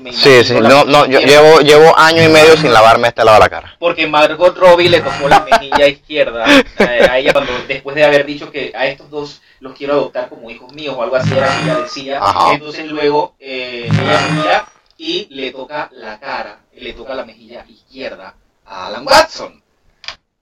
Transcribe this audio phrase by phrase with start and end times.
[0.00, 3.36] Me Sí, sí, no, no, yo llevo, llevo año y medio sin lavarme este lado
[3.36, 3.76] de la cara.
[3.78, 6.44] Porque Margot Robbie le tocó la mejilla izquierda
[6.78, 10.28] eh, a ella cuando después de haber dicho que a estos dos los quiero adoptar
[10.28, 12.18] como hijos míos o algo así era que ella decía.
[12.20, 12.54] Ajá.
[12.54, 14.66] Entonces luego eh, ella mira
[14.96, 18.34] y le toca la cara, le toca la mejilla izquierda
[18.66, 19.62] a Alan Watson.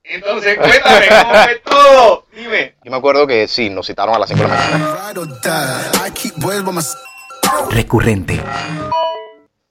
[0.09, 2.25] Entonces, cuéntame cómo fue todo.
[2.33, 2.75] Dime.
[2.83, 4.95] Yo me acuerdo que sí, nos citaron a las 5 de la mañana.
[7.69, 8.41] Recurrente.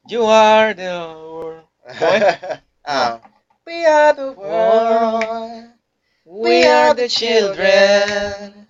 [0.09, 1.65] You are the world.
[2.89, 3.21] Ah.
[3.67, 5.65] We are the world.
[6.25, 8.69] We are the children.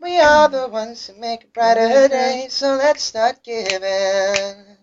[0.00, 4.76] We are the ones who make a brighter day, so let's start giving.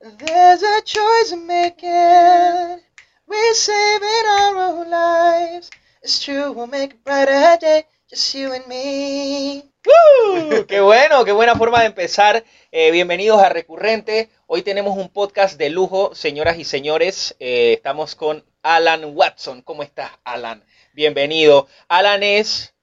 [0.00, 2.80] There's a choice we're making.
[3.28, 5.70] We're saving our own lives.
[6.02, 9.70] It's true, we'll make a brighter day, just you and me.
[9.84, 10.64] ¡Woo!
[10.68, 11.24] ¡Qué bueno!
[11.24, 12.44] ¡Qué buena forma de empezar!
[12.70, 14.30] Eh, bienvenidos a Recurrente.
[14.52, 17.36] Hoy tenemos un podcast de lujo, señoras y señores.
[17.38, 19.62] Eh, estamos con Alan Watson.
[19.62, 20.64] ¿Cómo estás, Alan?
[20.92, 21.68] Bienvenido.
[21.86, 22.74] Alan es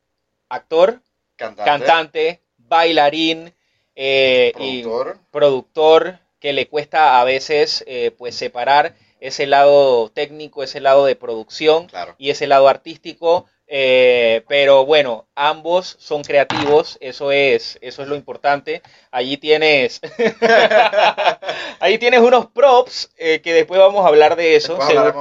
[0.47, 1.01] actor,
[1.35, 3.53] cantante, bailarín
[3.97, 5.17] eh, Productor.
[5.19, 11.03] y productor que le cuesta a veces eh, pues separar ese lado técnico, ese lado
[11.05, 12.15] de producción Claro.
[12.17, 13.45] y ese lado artístico.
[13.69, 18.81] Eh, pero bueno, ambos son creativos, eso es, eso es lo importante.
[19.11, 19.99] Allí tienes,
[21.79, 24.77] allí tienes unos props eh, que después vamos a hablar de eso.
[24.87, 25.13] De los.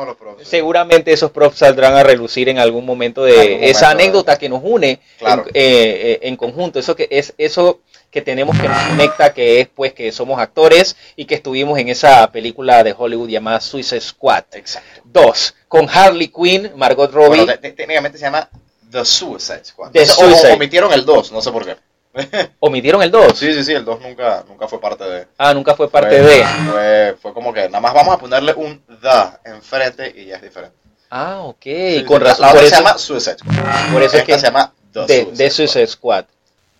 [0.43, 4.61] Seguramente esos props saldrán a relucir en algún momento de Algún esa anécdota que nos
[4.63, 5.43] une Claro.
[5.47, 6.79] en, eh, eh, en conjunto.
[6.79, 7.81] Eso que es eso
[8.17, 11.91] que tenemos que nos conecta, que es pues que somos actores y que estuvimos en
[11.91, 14.45] esa película de Hollywood llamada Suicide Squad.
[14.53, 15.03] Exacto.
[15.05, 17.41] Dos, con Harley Quinn, Margot Robbie.
[17.45, 18.49] Bueno, te- te- técnicamente se llama
[18.91, 19.91] The Suicide Squad.
[19.91, 20.53] The O sea, o- Suicide.
[20.55, 21.77] omitieron el 2, no sé por qué.
[22.61, 23.39] Omitieron el 2.
[23.39, 25.27] Sí, sí, sí, el 2 nunca, nunca fue parte de...
[25.37, 26.45] Ah, nunca fue parte fue, de.
[26.71, 30.43] Fue, fue como que nada más vamos a ponerle un The enfrente y ya es
[30.43, 30.75] diferente.
[31.11, 31.63] Ah, ok.
[31.63, 32.47] Sí, con sí, razón.
[32.47, 33.93] La por otra se eso- llama Suicide Squad.
[33.93, 35.51] por eso es Esta que se llama The de, Suicide de Squad.
[35.51, 36.25] Suicide Squad.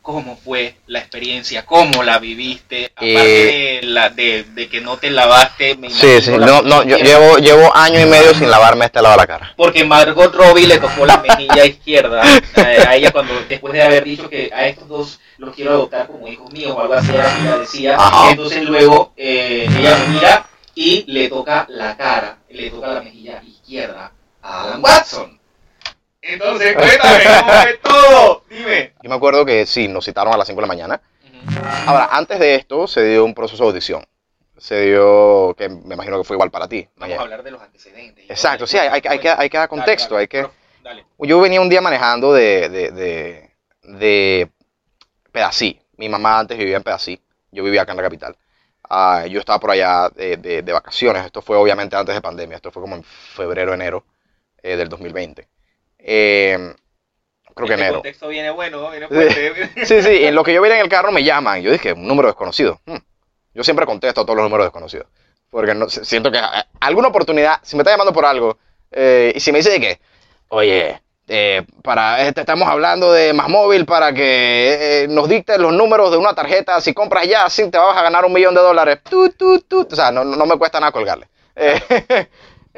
[0.07, 1.67] ¿Cómo fue la experiencia?
[1.67, 2.93] ¿Cómo la viviste?
[2.95, 6.63] Aparte Eh, de, la, de, de que no te lavaste, me Sí, imagino sí, no,
[6.63, 9.53] no, yo llevo, llevo año y medio sin lavarme este lado de la cara.
[9.57, 12.23] Porque Margot Robbie le tocó la mejilla izquierda
[12.55, 16.29] a ella cuando después de haber dicho que a estos dos los quiero adoptar como
[16.29, 17.97] hijos míos o algo así ella decía.
[17.99, 18.31] Ajá.
[18.31, 20.47] Entonces luego eh, ella mira
[20.77, 25.36] y le toca la cara, le toca la mejilla izquierda a Alan Watson.
[26.29, 28.43] Entonces, cuéntame cómo fue todo.
[28.51, 28.93] Dime.
[29.03, 31.01] Yo me acuerdo que sí, nos citaron a las 5 de la mañana.
[31.87, 34.05] Ahora, antes de esto se dio un proceso de audición.
[34.59, 36.89] Se dio, que me imagino que fue igual para ti.
[36.97, 38.25] Vamos a hablar de los antecedentes.
[38.29, 40.47] Exacto, sí, hay, hay que- hay que, hay que dar contexto, hay que...
[40.83, 41.05] Dale.
[41.19, 43.51] Yo venía un día manejando de, de, de,
[43.83, 44.51] de
[45.33, 45.81] Pedací.
[45.97, 47.21] Mi mamá antes vivía en Pedací.
[47.51, 48.37] Yo vivía acá en la capital.
[48.89, 51.25] Ah, yo estaba por allá de, de- de vacaciones.
[51.25, 52.57] Esto fue obviamente antes de pandemia.
[52.57, 54.05] Esto fue como en febrero, enero
[54.63, 55.49] eh, del 2020.
[56.09, 56.57] Eh,
[57.55, 57.95] creo que Este enero.
[57.95, 59.71] contexto viene bueno, viene fuerte.
[59.87, 61.61] Sí, sí, en lo que yo venía en el carro me llaman.
[61.63, 62.81] Yo dije, un número desconocido.
[62.87, 62.99] Hmm.
[63.55, 65.09] Yo siempre contesto a todos los números desconocidos.
[65.51, 66.43] Porque no, siento que eh,
[66.81, 68.57] alguna oportunidad, si me está llamando por algo,
[68.93, 70.01] eh, y si me dice de
[70.49, 75.73] oye, eh, para este, estamos hablando de más móvil para que eh, nos dicte los
[75.73, 78.61] números de una tarjeta, si compras ya, sí, te vas a ganar un millón de
[78.61, 79.01] dólares.
[79.11, 79.89] Tu, tu, tu.
[79.91, 81.27] O sea, no, no me cuesta nada colgarle.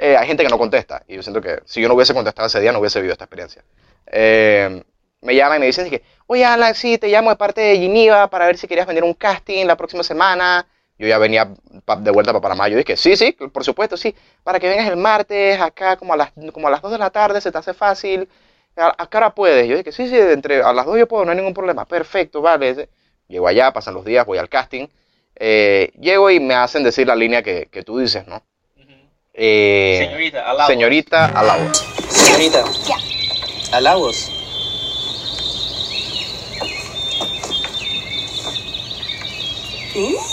[0.00, 1.02] Eh, hay gente que no contesta.
[1.08, 3.24] Y yo siento que si yo no hubiese contestado ese día, no hubiese vivido esta
[3.24, 3.64] experiencia.
[4.06, 4.82] Eh,
[5.20, 7.76] me llama y me dice así que, oye Alan, sí, te llamo de parte de
[7.78, 10.66] Geneva para ver si querías venir a un casting la próxima semana.
[10.98, 11.46] Yo ya venía
[12.00, 12.68] de vuelta para Panamá.
[12.68, 14.14] Yo dije, sí, sí, por supuesto, sí.
[14.42, 17.10] Para que vengas el martes acá como a las, como a las 2 de la
[17.10, 18.28] tarde, se te hace fácil.
[18.76, 19.68] ¿A, a qué hora puedes?
[19.68, 21.84] Yo dije, sí, sí, entre, a las 2 yo puedo, no hay ningún problema.
[21.86, 22.88] Perfecto, vale.
[23.28, 24.86] Llego allá, pasan los días, voy al casting.
[25.36, 28.42] Eh, llego y me hacen decir la línea que, que tú dices, ¿no?
[29.40, 30.66] Eh, Señorita, us.
[30.66, 31.32] señorita,
[31.70, 31.78] us.
[32.08, 32.64] Señorita,
[33.72, 34.30] alabos.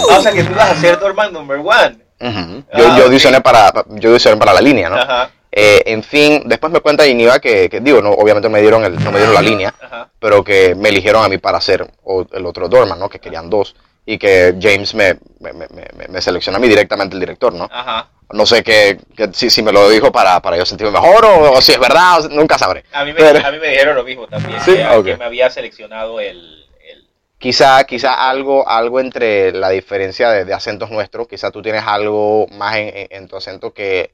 [0.09, 1.97] Ah, o sea que tú vas a ser Dorman number one.
[2.19, 2.99] Ah, Yo, yo ok.
[3.05, 4.96] audicioné para, yo audicioné para la línea, ¿no?
[4.97, 8.84] Ajá, Eh, en fin, después me cuenta Iniva que, que, digo, no, obviamente me dieron
[8.84, 10.09] el, no me dieron la línea, ajá.
[10.19, 13.07] pero que me eligieron a mí para hacer o- el otro Dorman, ¿no?
[13.09, 13.75] Que querían dos.
[14.05, 17.69] Y que James me, me, me, me- me seleccionó a mí directamente el director, ¿no?
[17.72, 18.09] Ajá.
[18.31, 18.97] No sé que
[19.33, 22.25] si, si me lo dijo para, para yo sentirme mejor o, o si es verdad,
[22.25, 22.83] o nunca sabré.
[22.91, 25.49] A mí, me, Pero- a mí me dijeron lo mismo también, Sí, que, me había
[25.49, 26.37] seleccionado el...
[26.81, 27.07] el-
[27.37, 32.47] Quizá, quizá algo, algo entre la diferencia de, de acentos nuestros, quizá tú tienes algo
[32.51, 34.11] más en, en- en tu acento que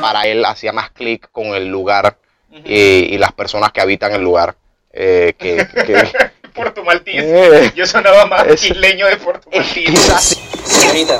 [0.00, 2.16] para él hacía más clic con el lugar
[2.64, 2.74] y,
[3.14, 4.54] y las personas que habitan el lugar.
[4.92, 6.10] eh, que, que-
[6.54, 7.14] Puerto Maltís.
[7.22, 7.72] Eh.
[7.74, 9.90] Yo sonaba más isleño de Puerto Maltís.
[9.90, 10.36] quizás sí.
[10.64, 11.18] Señorita,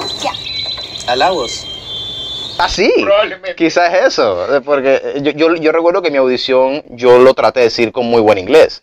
[1.09, 1.67] Halagos.
[2.65, 2.93] Ah, sí.
[3.03, 3.55] Probablemente.
[3.57, 4.57] Quizás es eso.
[4.57, 7.93] eh, Porque eh, yo, yo, yo recuerdo que mi audición yo lo traté de decir
[7.93, 8.83] con muy buen inglés.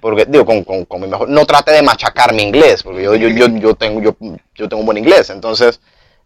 [0.00, 1.28] Porque, digo, con, con, con mi mejor.
[1.28, 2.82] No traté de machacar mi inglés.
[2.82, 4.16] Porque yo, yo, yo, yo, tengo, yo,
[4.54, 5.28] yo tengo un buen inglés.
[5.28, 5.78] Entonces,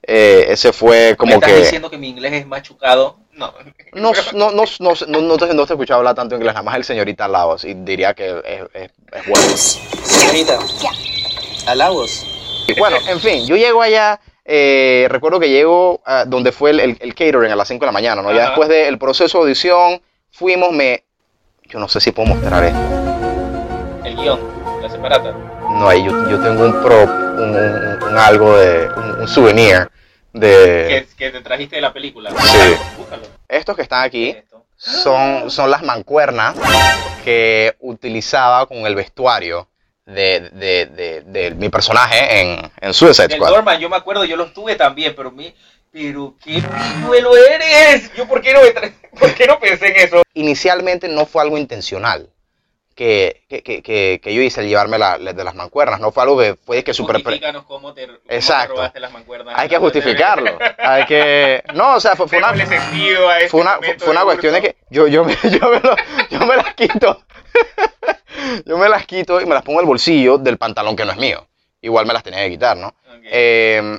[0.04, 1.58] eh, ese fue ¿Me como estás que.
[1.58, 3.16] diciendo que mi inglés es machucado?
[3.32, 3.52] No.
[3.94, 6.62] No, no, no, no, no, no te, no te he escuchado hablar tanto inglés, nada
[6.62, 9.56] más el señorita Laos, y diría que es, es, es bueno.
[9.56, 10.58] Señorita.
[11.66, 12.25] Halagos.
[12.69, 16.81] Y bueno, en fin, yo llego allá, eh, recuerdo que llego a donde fue el,
[16.81, 18.33] el, el catering a las 5 de la mañana, ¿no?
[18.33, 20.00] Ya después del proceso de audición,
[20.31, 21.05] fuimos, me...
[21.65, 22.79] Yo no sé si puedo mostrar esto.
[24.05, 24.41] El guion,
[24.83, 25.33] la separata.
[25.33, 28.89] No, ahí yo, yo tengo un prop, un, un- un algo de...
[28.89, 29.89] un, un souvenir
[30.33, 31.06] de...
[31.17, 32.31] Que, que te trajiste de la película.
[32.31, 32.75] Sí.
[32.99, 33.23] Búscalo.
[33.49, 34.37] Estos que están aquí
[34.77, 36.56] son, son las mancuernas
[37.25, 39.69] que utilizaba con el vestuario
[40.06, 43.49] de, de, de, de mi personaje en, en Suicide Squad.
[43.50, 45.54] Dorman, yo me acuerdo, yo los tuve también, pero mi,
[45.90, 48.12] pero qué pijuelo eres.
[48.14, 48.60] Yo por qué no
[49.19, 50.22] por qué no pensé en eso.
[50.34, 52.28] Inicialmente no fue algo intencional
[52.94, 56.22] que, que, que, que, yo hice el llevarme la, la- de las mancuernas, no fue
[56.25, 57.22] algo que fue que super...
[57.22, 58.75] Cómo te, cómo te Exacto.
[58.75, 59.54] robaste las mancuernas.
[59.56, 61.62] Hay que justificarlo, hay que...
[61.75, 62.54] No, o sea, fue, fue una...
[62.66, 65.81] Sentido a este fue una, fue una cuestión de que yo, yo, me, yo, me
[65.81, 65.96] lo-
[66.31, 67.25] yo me las quito.
[68.66, 71.12] yo me las quito y me las pongo en el bolsillo del pantalón que no
[71.12, 71.46] es mío.
[71.81, 72.94] Igual me las tenía que quitar, ¿no?
[73.25, 73.99] Eh,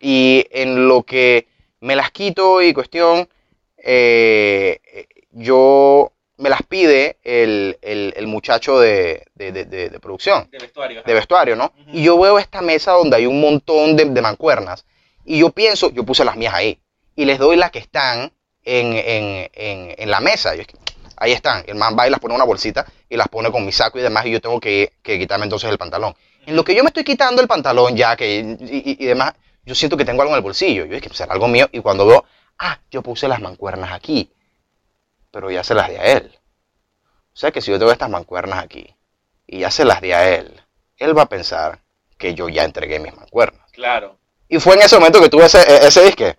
[0.00, 1.48] y en lo que
[1.80, 3.28] me las quito y cuestión,
[3.78, 4.80] eh,
[5.32, 10.58] yo me las pide el, el- el muchacho de, de- de- de- de producción, de
[10.58, 11.00] vestuario.
[11.00, 11.06] ajá.
[11.08, 11.72] de vestuario, ¿no?
[11.92, 14.84] Y yo veo esta mesa donde hay un montón de, de mancuernas.
[15.24, 16.78] Y yo pienso, yo puse las mías ahí.
[17.16, 18.32] Y les doy las que están
[18.64, 20.54] en, en- en- en la mesa.
[20.54, 20.76] Yo es que,
[21.16, 21.64] ahí están.
[21.66, 23.98] El man va y las pone en una bolsita y las pone con mi saco
[23.98, 24.24] y demás.
[24.26, 26.14] Y yo tengo que, que quitarme entonces el pantalón.
[26.46, 29.34] En lo que yo me estoy quitando el pantalón ya que y, y- y demás,
[29.64, 30.84] yo siento que tengo algo en el bolsillo.
[30.86, 31.68] Yo es que será algo mío.
[31.72, 32.24] Y cuando veo,
[32.58, 34.30] ah, yo puse las mancuernas aquí.
[35.30, 36.38] Pero ya se las di a él.
[37.34, 38.94] O sea que si yo tengo estas mancuernas aquí
[39.46, 40.60] y ya se las di a él,
[40.96, 41.80] él va a pensar
[42.16, 43.70] que yo ya entregué mis mancuernas.
[43.72, 44.16] Claro.
[44.48, 46.36] Y fue en ese momento que tuve ese, e- ese disque.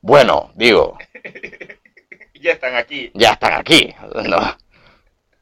[0.00, 0.96] Bueno, digo,
[2.40, 3.10] Ya están aquí.
[3.14, 3.94] ya están aquí.
[4.24, 4.56] No.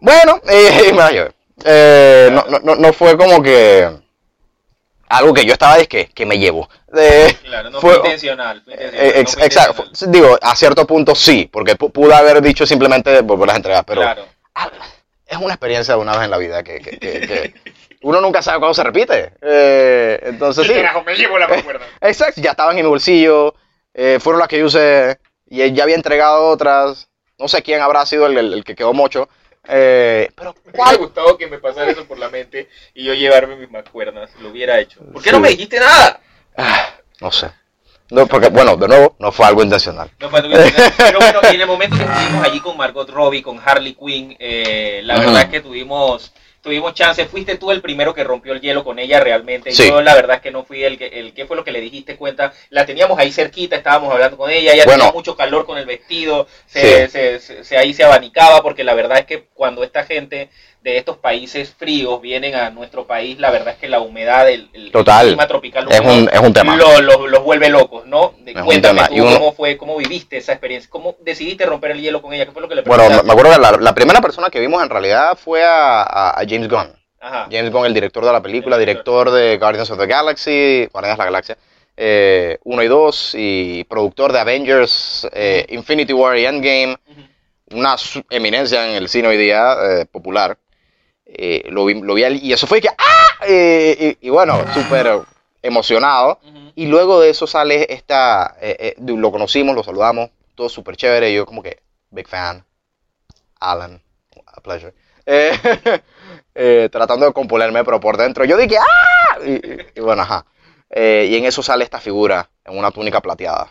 [0.00, 1.32] Bueno, eh, y me la llevé.
[1.64, 3.88] Eh, no, no- no, no fue como que
[5.08, 6.68] algo que yo estaba disque que me llevo.
[6.96, 8.62] Eh, Claro, no Fue- fue, intencional.
[8.64, 9.82] fue intencional, eh, no ex- fue exacto.
[9.84, 10.12] intencional.
[10.12, 14.02] Digo, a cierto punto sí, porque pu- pude haber dicho simplemente volver a entregar, pero
[14.02, 14.26] Claro.
[14.54, 14.70] ah,
[15.26, 17.54] es una experiencia de una vez en la vida que, que- que- que
[18.02, 19.32] uno nunca sabe cuándo se repite.
[19.42, 20.80] Eh, entonces ¿Qué sí.
[20.80, 21.86] carajo me llevo la mancuerna?
[22.00, 23.54] Exacto, ya estaban en mi bolsillo,
[23.94, 25.18] eh, fueron las que yo usé
[25.50, 27.08] y ya había entregado otras.
[27.38, 29.28] No sé quién habrá sido el, el- el que quedó mocho.
[29.68, 30.96] eh, pero Me hubiera ¿cuál?
[30.98, 34.30] gustado que me pasara eso por la mente y yo llevarme mis mancuernas.
[34.40, 35.00] Lo hubiera hecho.
[35.12, 36.20] ¿Por qué no me dijiste nada?
[36.56, 36.90] Ah,
[37.20, 37.50] no sé.
[38.10, 40.10] No, porque, bueno, de nuevo, no fue algo intencional.
[40.18, 40.42] No, pues,
[40.96, 44.34] pero bueno, y en el momento que estuvimos allí con Margot Robbie, con Harley Quinn,
[44.38, 46.32] eh, la verdad es que tuvimos
[46.68, 47.24] tuvimos chance.
[47.24, 49.72] Fuiste tú el primero que rompió el hielo con ella realmente.
[49.72, 49.88] Sí.
[49.88, 51.80] Yo la verdad es que no fui el que, el que fue lo que le
[51.80, 52.52] dijiste cuenta.
[52.68, 55.04] La teníamos ahí cerquita, estábamos hablando con ella, ella Bueno.
[55.04, 57.10] tenía mucho calor con el vestido, se, Sí.
[57.12, 60.50] se- se- se- ahí se abanicaba, porque la verdad es que cuando esta gente
[60.82, 64.68] de estos países fríos vienen a nuestro país, la verdad es que la humedad, el,
[64.72, 65.26] el Total.
[65.26, 66.76] clima tropical Es un, es un tema.
[66.76, 68.34] lo- lo- los vuelve locos, ¿no?
[68.54, 72.00] De- un cuéntame tú uno- cómo fue, cómo viviste esa experiencia, cómo decidiste romper el
[72.00, 73.94] hielo con ella, qué fue lo que le Bueno, me me acuerdo que la, la
[73.94, 76.92] primera persona que vimos en realidad fue a, a- a James Gunn.
[77.20, 77.48] Ajá.
[77.50, 81.16] James Gunn, el director de la película, El director de Guardians of the Galaxy, Guardians
[81.16, 81.58] de la Galaxia,
[82.64, 87.78] 1 y 2, y productor de Avengers, eh, Infinity War y Endgame, Ujú.
[87.78, 87.96] una
[88.30, 90.56] eminencia en el cine hoy día, eh, popular.
[91.26, 93.44] Eh, lo, vi, lo vi y eso fue que, ¡ah!
[93.46, 95.18] Eh, y, y bueno, súper
[95.62, 96.40] emocionado.
[96.74, 101.32] Y luego de eso sale esta, eh, eh, lo conocimos, lo saludamos, todo súper chévere,
[101.34, 102.64] yo como que, big fan,
[103.60, 104.00] Alan,
[104.46, 104.94] a pleasure.
[106.60, 109.38] Eh, tratando de componerme, pero por dentro yo dije, ¡ah!
[109.44, 110.44] Y, y- y bueno, ajá.
[110.90, 113.70] Y en eso sale esta figura, en una túnica plateada,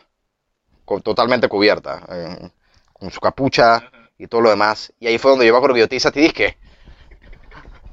[0.86, 2.02] con- totalmente cubierta,
[2.94, 4.94] con su capucha y todo lo demás.
[5.02, 6.58] Y ahí fue donde yo me acuerdo que yo te hice a ti, dije,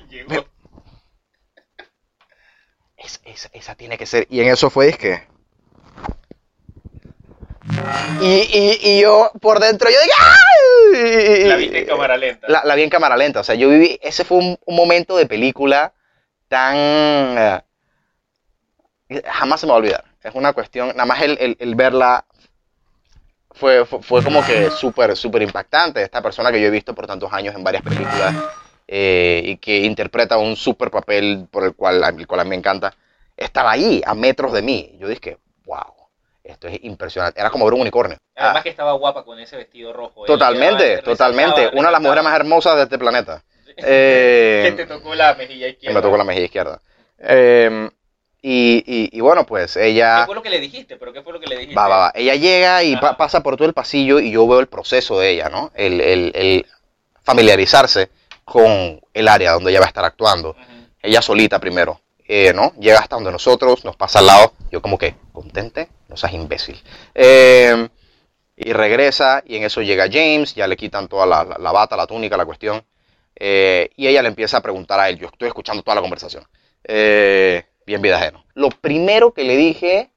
[0.09, 0.47] Llegó.
[3.05, 4.27] Es- esa, esa tiene que ser.
[4.31, 5.23] Y en eso fue, es que.
[8.21, 10.13] Y, y, y yo por dentro, yo dije.
[10.97, 11.45] ¡ay!
[11.49, 12.47] La viste en cámara lenta.
[12.49, 13.41] La, la vi en cámara lenta.
[13.41, 13.99] O sea, yo viví.
[14.03, 15.93] Ese fue un, un momento de película
[16.49, 16.77] tan.
[16.77, 17.63] eh,
[19.27, 20.05] jamás se me va a olvidar.
[20.23, 20.89] Es una cuestión.
[20.89, 22.25] Nada más el, el- el verla.
[23.53, 26.03] Fue, fue, fue como que súper, súper impactante.
[26.03, 28.35] Esta persona que yo he visto por tantos años en varias películas
[28.87, 32.57] eh, y que interpreta un súper papel por el cual, el cual a mí me
[32.57, 32.95] encanta,
[33.37, 34.97] estaba ahí, a metros de mí.
[34.99, 35.81] Yo dije, wow.
[36.43, 37.41] esto es impresionante.
[37.41, 38.17] Era como ver un unicornio.
[38.37, 40.25] Además Ah, que estaba guapa con ese vestido rojo.
[40.25, 41.71] Él totalmente, totalmente.
[41.75, 43.43] Una de las mujeres más hermosas de este planeta.
[43.77, 45.95] Eh, Que te tocó la mejilla que izquierda.
[45.99, 46.81] me tocó la mejilla izquierda.
[47.19, 47.91] Eh,
[48.41, 50.27] y, y- y bueno, pues ¿Qué ella...
[50.27, 50.97] fue lo que le dijiste?
[50.97, 51.75] ¿Pero qué fue lo que le dijiste?
[51.75, 52.13] Va, va, va.
[52.15, 55.31] Ella llega y pa- pasa por todo el pasillo y yo veo el proceso de
[55.31, 55.73] ella, ¿no?
[55.75, 56.67] El, el- el
[57.25, 58.11] familiarizarse
[58.45, 60.57] con el área donde ella va a estar actuando.
[61.03, 62.73] Ella solita primero, eh, ¿no?
[62.79, 64.53] Llega hasta donde nosotros, nos pasa al lado.
[64.71, 66.83] Yo como que, contente, no seas imbécil.
[67.15, 67.89] Eh,
[68.57, 71.97] y regresa y en eso llega James, ya le quitan toda la, la- la bata,
[71.97, 72.85] la túnica, la cuestión.
[73.37, 76.45] eh, y ella le empieza a preguntar a él, yo estoy escuchando toda la conversación.
[76.85, 78.45] Eh, bien vida ajeno.
[78.55, 80.11] Lo primero que le dije,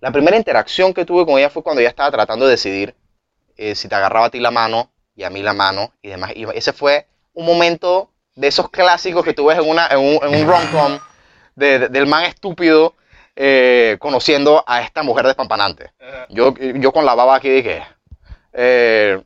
[0.00, 2.94] la primera interacción que tuve con ella fue cuando ella estaba tratando de decidir
[3.56, 6.32] eh, si te agarraba a ti la mano y a mí la mano y demás.
[6.34, 10.18] Y ese fue un momento de esos clásicos que tú ves en, una, en un,
[10.22, 10.98] en un rom-com
[11.54, 12.94] de- de- del man estúpido
[13.36, 15.92] eh, conociendo a esta mujer despampanante.
[16.28, 17.82] Yo, yo con la baba aquí dije,
[18.52, 19.22] eh,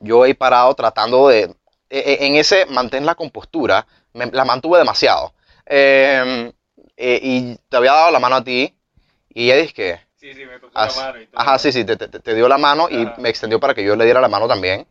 [0.00, 1.54] yo he parado tratando de, eh,
[1.90, 5.32] eh, en ese mantén la compostura, me- la mantuve demasiado.
[5.66, 6.52] Eh,
[6.96, 8.74] eh, y te había dado la mano a ti
[9.30, 11.40] y ella que, Sí, sí, me tocó la mano y todo.
[11.40, 13.14] Ajá, sí, sí, te, te- te dio la mano y Ajá.
[13.18, 14.86] me extendió para que yo le diera la mano también.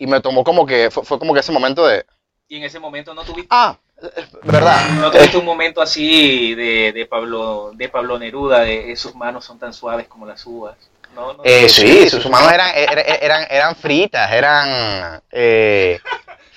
[0.00, 2.06] Y me tomó como que, fue, fue como que ese momento de,
[2.48, 4.88] Y en ese momento no tuviste, ah, eh, ¿verdad?
[4.98, 9.44] no tuviste un momento así de, de Pablo de Pablo Neruda, de eh, sus manos
[9.44, 10.76] son tan suaves como las uvas.
[11.14, 11.68] No, no, Eh, no.
[11.68, 15.98] sí, sus manos eran, eran, eran, eran fritas, eran eh,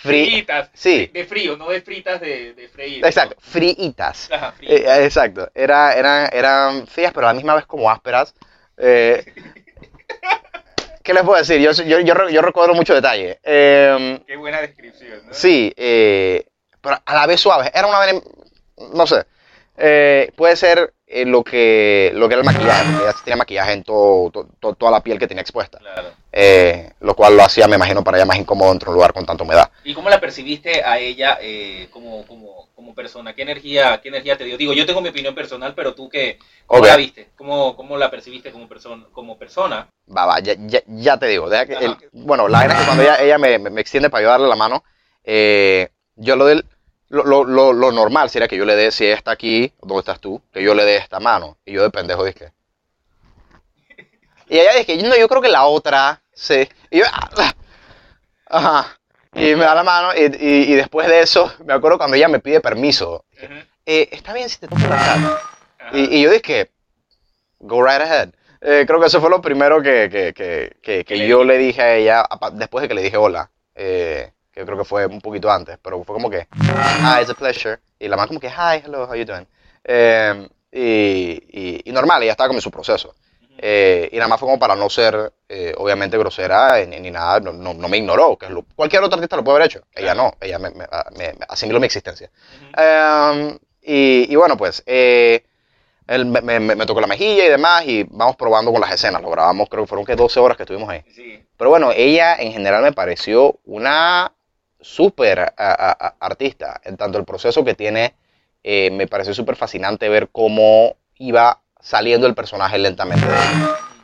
[0.02, 0.70] fri- fritas.
[0.74, 1.10] sí.
[1.14, 3.06] De frío, no de fritas de, de freír.
[3.06, 4.30] Exacto, fritas.
[4.32, 4.76] Ajá, fritas.
[4.78, 8.34] Eh, exacto, Era, eran, eran frías, pero a la misma vez como ásperas.
[8.78, 9.26] Eh,
[11.04, 11.60] ¿Qué les puedo decir?
[11.60, 13.40] Yo, yo, yo, re- yo recuerdo mucho detalle.
[13.44, 15.34] Eh, Qué buena descripción, ¿no?
[15.34, 16.46] Sí, eh,
[16.82, 17.70] pero a la vez suave.
[17.74, 18.00] Era una
[18.94, 19.26] no sé.
[19.78, 23.74] Eh, puede ser eh, lo que lo que era el maquillaje, porque ella tenía maquillaje
[23.74, 25.78] en todo, to- to- toda la piel que tenía expuesta.
[25.78, 26.10] Claro.
[26.32, 29.14] Eh, lo cual lo hacía, me imagino, para ella más incómodo dentro de un lugar
[29.14, 29.70] con tanta humedad.
[29.84, 33.36] ¿Y cómo la percibiste a ella eh, como, como, como persona?
[33.36, 34.58] ¿Qué energía, ¿Qué energía te dio?
[34.58, 37.30] Digo, yo tengo mi opinión personal, pero tú qué, ¿cómo la viste?
[37.38, 39.88] ¿Cómo, ¿Cómo la percibiste como, persona como persona?
[40.16, 41.48] Va, va, ya, ya, ya te digo.
[41.50, 41.86] deja que Ajá.
[41.86, 44.48] el- bueno, la es que cuando ella, ella me, me- me extiende para yo darle
[44.48, 44.84] la mano,
[46.16, 46.66] yo lo del.
[47.14, 50.00] Lo, lo, lo, lo normal sería que yo le dé, si ella está aquí, ¿dónde
[50.00, 50.42] estás tú?
[50.52, 51.58] Que yo le dé esta mano.
[51.64, 52.52] Y yo de pendejo dije.
[54.50, 56.68] Y ella dice, no, yo creo que la otra, sí.
[56.90, 57.54] Y yo, ah,
[58.48, 58.98] ajá.
[59.36, 60.10] Y me da la mano.
[60.16, 63.24] Y, y- y después de eso, me acuerdo cuando ella me pide permiso.
[63.42, 63.54] Ujú.
[63.86, 65.42] eh, está bien si te toco la cara.
[65.92, 66.72] Y, y yo dije,
[67.60, 68.30] go right ahead.
[68.62, 70.34] Eh, creo que eso fue lo primero que, que,
[70.82, 71.46] que, que, yo dije.
[71.46, 75.06] le dije a ella, después de que le dije hola, eh, que creo que fue
[75.06, 77.80] un poquito antes, pero fue como que, hi, it's a pleasure.
[78.00, 79.48] Y la man como que, hi, hello, how you doing?
[79.84, 80.80] Eh, y,
[81.50, 83.16] y, y normal, ella estaba como en su proceso.
[83.58, 87.12] Eh, y nada más fue como para no ser, eh, obviamente, grosera eh, ni, ni
[87.12, 89.82] nada, no, no, no me ignoró, que lo- cualquier otro artista lo puede haber hecho.
[89.94, 90.86] Ella no, ella me, me,
[91.18, 92.30] me- me asimiló mi existencia.
[92.74, 92.82] Ujú.
[92.84, 95.46] Um, y, y bueno, pues eh,
[96.08, 99.22] él me, me- me tocó la mejilla y demás y vamos probando con las escenas.
[99.22, 101.04] Lo grabamos, creo que fueron que 12 horas que estuvimos ahí.
[101.14, 101.46] Sí.
[101.56, 104.34] Pero bueno, ella en general me pareció una
[104.84, 106.80] súper artista.
[106.84, 108.14] En tanto el proceso que tiene,
[108.64, 113.26] eh, me pareció súper fascinante ver cómo iba saliendo el personaje lentamente.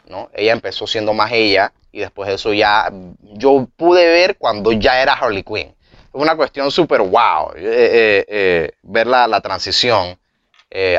[0.07, 0.29] ¿no?
[0.33, 5.01] Ella empezó siendo más ella y después de eso ya yo pude ver cuando ya
[5.01, 5.75] era Harley Quinn.
[6.11, 10.17] Fue una cuestión súper wow eh, eh, ver la, la transición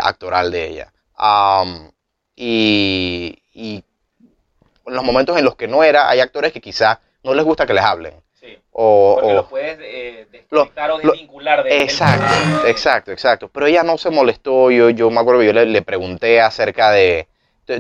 [0.03, 0.93] actoral de ella.
[1.15, 1.91] Am,
[2.35, 3.85] y, y
[4.87, 7.67] en los momentos en los que no era, hay actores que quizá no les gusta
[7.67, 8.15] que les hablen.
[8.41, 8.59] Sí.
[8.73, 13.49] O, Porque o- lo puedes eh, desconectar o lo- desvincular de Exacto, exacto, exacto.
[13.53, 14.71] Pero ella no se molestó.
[14.71, 17.29] Yo, yo me acuerdo que yo le, le pregunté acerca de.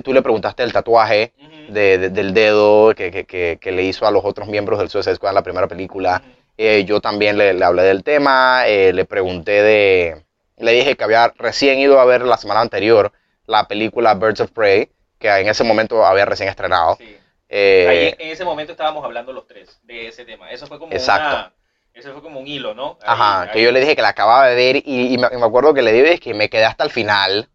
[0.04, 1.32] Tú, le preguntaste el tatuaje
[1.68, 4.88] de- de- del dedo que, que- que- que le hizo a los otros miembros del
[4.88, 6.22] Suicide Squad en la primera película.
[6.56, 8.64] Eh, yo también le, le hablé del tema.
[8.66, 10.22] eh, le pregunté de.
[10.58, 13.12] Le dije que había recién ido a ver la semana anterior
[13.46, 16.96] la película Birds of Prey, que en ese momento había recién estrenado.
[16.96, 17.16] Sí.
[17.52, 20.50] Eh, Ahí, en ese momento estábamos hablando los tres de ese tema.
[20.50, 21.34] Eso fue como Exacto.
[21.36, 21.52] una,
[21.92, 22.96] eso fue como un hilo, ¿no?
[23.02, 23.48] Ahí- Ajá, ahí.
[23.52, 25.92] que yo le dije que la acababa de ver y, y me, acuerdo que le
[25.92, 27.48] dije que me quedé hasta el final.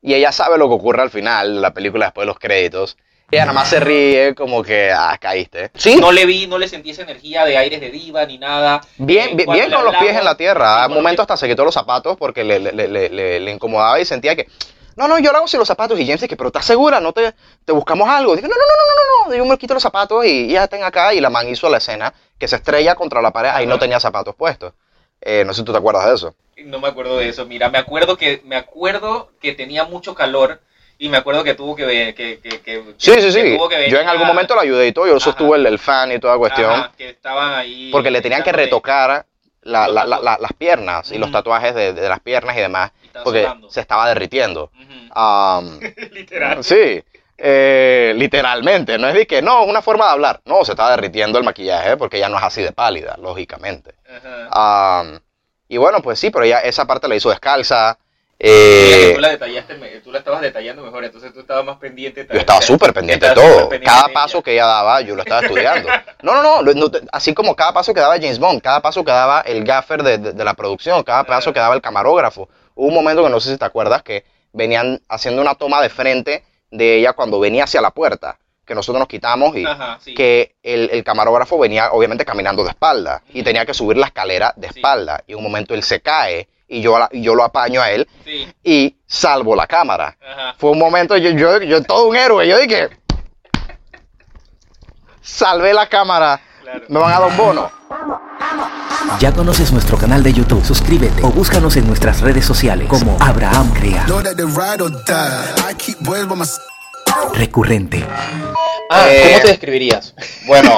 [0.00, 2.96] Y ella sabe lo que ocurre al final de la película después de los créditos.
[3.30, 5.70] Ella nada más se ríe como que, ah, caíste.
[5.74, 8.82] Sí, No le vi, no le sentí esa energía de aires de diva ni nada.
[8.98, 10.76] bien, Eh, bien, con los pies en la tierra.
[10.76, 12.88] A con un los momento pies- hasta se quitó los zapatos porque le, le- le-
[12.88, 14.46] le- le- le incomodaba y sentía que,
[14.96, 15.98] no, no, yo lo hago sin los zapatos.
[15.98, 17.00] Y James dice, pero ¿estás segura?
[17.00, 17.34] ¿No te,
[17.64, 18.34] te buscamos algo?
[18.36, 19.36] Dije, no, no, no, no, no, no.
[19.36, 21.12] Yo me quito los zapatos y ya estén acá.
[21.14, 23.50] Y la man hizo la escena que se estrella contra la pared.
[23.50, 24.72] Ahí no tenía zapatos puestos.
[25.20, 26.34] Eh, no sé si tú te acuerdas de eso.
[26.64, 27.46] No me acuerdo de eso.
[27.46, 30.60] Mira, me acuerdo que me acuerdo que tenía mucho calor
[30.96, 33.56] Y me acuerdo que tuvo que ver, que, que, que- Sí, sí, sí.
[33.56, 35.78] tuvo que venir Yo en algún momento lo ayudé y todo, yo sostuve el, el
[35.80, 36.70] fan y toda cuestión.
[36.70, 37.90] Ajá, que estaban ahí.
[37.90, 39.26] Porque le tenían que retocar
[39.62, 42.92] la- la- la- las piernas y los tatuajes de, de las piernas y demás.
[43.20, 44.70] Estaba Porque se estaba derritiendo.
[45.12, 45.78] Am,
[46.12, 46.64] Literal.
[46.64, 47.02] sí,
[47.38, 48.98] eh, literalmente.
[48.98, 50.40] No es de que, no, es una forma de hablar.
[50.44, 53.94] No, se estaba derritiendo el maquillaje porque ya no es así de pálida, lógicamente.
[55.68, 57.98] Y bueno, pues sí, pero ya esa parte la hizo descalza.
[58.38, 62.26] Eh, tú la detallaste, tú la estabas detallando mejor, entonces tú estabas más pendiente.
[62.30, 63.68] yo estaba súper pendiente de todo.
[63.68, 64.44] pendiente Cada paso ella.
[64.44, 65.88] que ella daba, yo lo estaba estudiando.
[66.22, 69.40] No, no, no, Así como cada paso que daba James Bond, cada paso que daba
[69.42, 72.48] el gaffer de, de- de la producción, cada paso que daba el camarógrafo.
[72.74, 75.88] Hubo un momento que no sé si te acuerdas que venían haciendo una toma de
[75.90, 80.14] frente de ella cuando venía hacia la puerta, que nosotros nos quitamos y Ajá, sí.
[80.14, 84.52] que el, el camarógrafo venía obviamente caminando de espalda y tenía que subir la escalera
[84.56, 84.78] de Sí.
[84.78, 85.22] espalda.
[85.26, 87.90] Y en un momento él se cae y yo, la- y yo lo apaño a
[87.92, 88.48] él Sí.
[88.64, 90.16] y salvo la cámara.
[90.20, 90.54] Ajá.
[90.58, 92.88] Fue un momento, yo, yo, yo todo un héroe, yo dije,
[95.20, 96.84] salvé la cámara, Claro.
[96.88, 97.70] me van a dar un bono.
[99.20, 103.70] Ya conoces nuestro canal de YouTube, suscríbete o búscanos en nuestras redes sociales como Abraham
[103.74, 104.06] Crea.
[107.34, 108.02] Recurrente.
[108.90, 110.14] Ah, Eh, ¿cómo te describirías?
[110.46, 110.74] Bueno,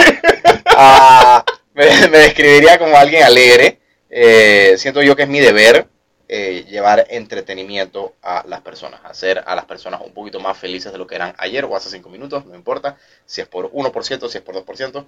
[0.77, 3.79] ah, me, me describiría como alguien alegre.
[4.11, 5.89] Eh, siento yo que es mi deber
[6.29, 10.99] eh, llevar entretenimiento a las personas, hacer a las personas un poquito más felices de
[10.99, 14.39] lo que eran ayer o hace cinco minutos, no importa, si es por 1%, si
[14.39, 15.07] es por 2%,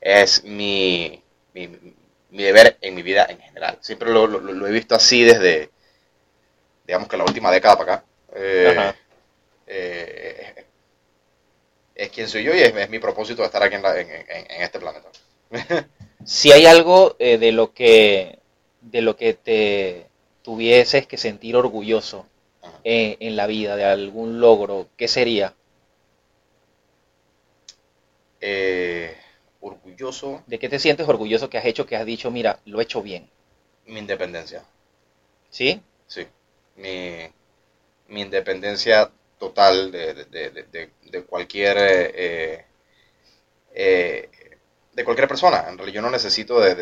[0.00, 1.22] es mi,
[1.54, 1.68] mi,
[2.30, 3.78] mi deber en mi vida en general.
[3.80, 5.70] Siempre lo, lo- lo he visto así desde,
[6.86, 8.04] digamos que la última década para acá.
[8.34, 8.92] Eh,
[9.66, 10.66] eh,
[11.94, 14.10] es quien soy yo y es, es mi propósito de estar aquí en, la- en-
[14.10, 15.08] en- en este planeta.
[16.22, 18.40] Si hay algo de lo que
[18.82, 20.09] de lo que te
[20.50, 22.26] tuvieses que sentir orgulloso
[22.84, 25.54] eh, en la vida, de algún logro, ¿qué sería?
[28.40, 29.16] Eh,
[29.60, 32.82] orgulloso ¿De qué te sientes orgulloso que has hecho, que has dicho, mira, lo he
[32.84, 33.30] hecho bien?
[33.86, 34.64] mi independencia,
[35.50, 35.82] ¿Sí?
[36.06, 36.26] sí.
[36.76, 37.28] Mi,
[38.08, 42.66] mi independencia total de, de- de- de- cualquier eh,
[43.74, 44.28] eh,
[44.92, 45.66] de cualquier persona.
[45.68, 46.74] En realidad yo no necesito de,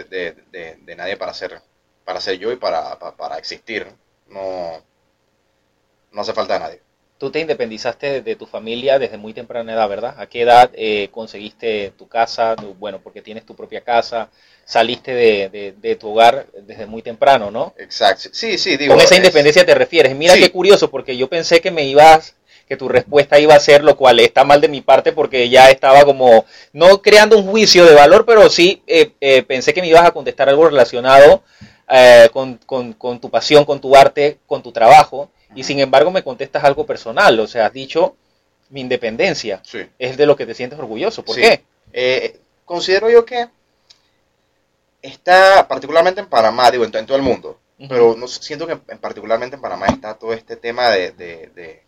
[0.97, 1.61] nadie para ser
[2.09, 3.87] para ser yo y para, para, para existir.
[4.31, 4.83] No,
[6.11, 6.81] no hace falta de nadie.
[7.19, 10.15] Tú te independizaste de, tu familia desde muy temprana edad, ¿verdad?
[10.19, 12.57] ¿A qué edad eh, conseguiste tu casa?
[12.79, 14.31] Bueno, porque tienes tu propia casa,
[14.65, 17.75] saliste de, de- de tu hogar desde muy temprano, ¿no?
[17.77, 18.31] Exacto.
[18.33, 18.95] Sí, sí, digo.
[18.95, 20.17] Con esa es- independencia te refieres.
[20.17, 20.41] Mira Sí.
[20.41, 23.99] qué curioso, porque yo pensé que me ibas, que tu respuesta iba a ser lo
[23.99, 27.95] cual está mal de mi parte, porque ya estaba como, no creando un juicio de
[27.95, 31.43] valor, pero sí eh, eh, pensé que me ibas a contestar algo relacionado
[31.91, 36.11] eh, con, con- con tu pasión, con tu arte, con tu trabajo, y sin embargo
[36.11, 38.17] me contestas algo personal, o sea, has dicho
[38.71, 39.89] mi independencia, Sí.
[39.99, 41.25] es de lo que te sientes orgulloso.
[41.25, 41.41] ¿Por Sí.
[41.43, 41.65] qué?
[41.93, 43.49] Eh, considero yo que
[45.03, 48.99] está particularmente en Panamá, digo, en, en todo el mundo, pero no, siento que en-
[48.99, 51.13] particularmente en Panamá está todo este tema de...
[51.13, 51.83] de- de-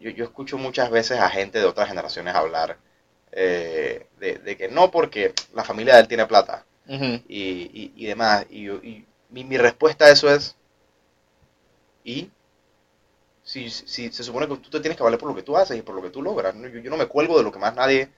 [0.00, 2.76] yo, yo escucho muchas veces a gente de otras generaciones hablar
[3.32, 8.06] eh, de, de que no porque la familia de él tiene plata Y, y- y
[8.06, 8.46] demás.
[8.50, 10.56] Y, y mi, mi respuesta a eso es,
[12.04, 12.30] ¿y?
[13.42, 15.76] Si, si se supone que tú te tienes que valer por lo que tú haces
[15.76, 16.54] y por lo que tú logras.
[16.54, 18.08] Yo, yo no me cuelgo de lo que más nadie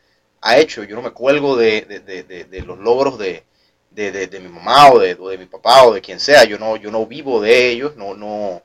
[0.41, 0.85] ha hecho.
[0.85, 3.45] Yo no me cuelgo de, de- de- de- los logros de,
[4.41, 6.45] mi mamá o de, o de mi papá o de quien sea.
[6.45, 7.97] Yo no, yo no vivo de ellos.
[7.97, 8.63] No, no,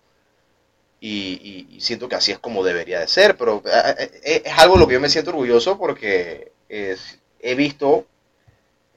[0.99, 3.35] y, y- y siento que así es como debería de ser.
[3.37, 7.19] Pero eh, eh, eh, es algo de lo que yo me siento orgulloso porque es-
[7.39, 8.05] he visto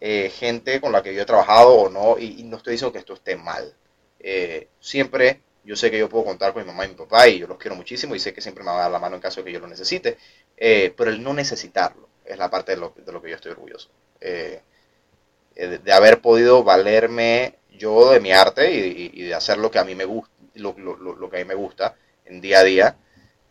[0.07, 2.99] eh, gente con la que yo he trabajado o no, y, no estoy diciendo que
[3.01, 3.75] esto esté mal.
[4.21, 7.39] Eh, siempre yo sé que yo puedo contar con mi mamá y mi papá y
[7.39, 9.23] yo los quiero muchísimo y sé que siempre me van a dar la mano en
[9.23, 10.19] caso de que yo lo necesite,
[10.57, 13.53] eh, pero el no necesitarlo es la parte de lo, de lo que yo estoy
[13.53, 13.91] orgulloso.
[15.55, 19.85] De, haber podido valerme yo de mi arte y, y- de hacer lo que a
[19.85, 22.97] mí me gusta, lo- lo- lo que a mí me gusta en día a día,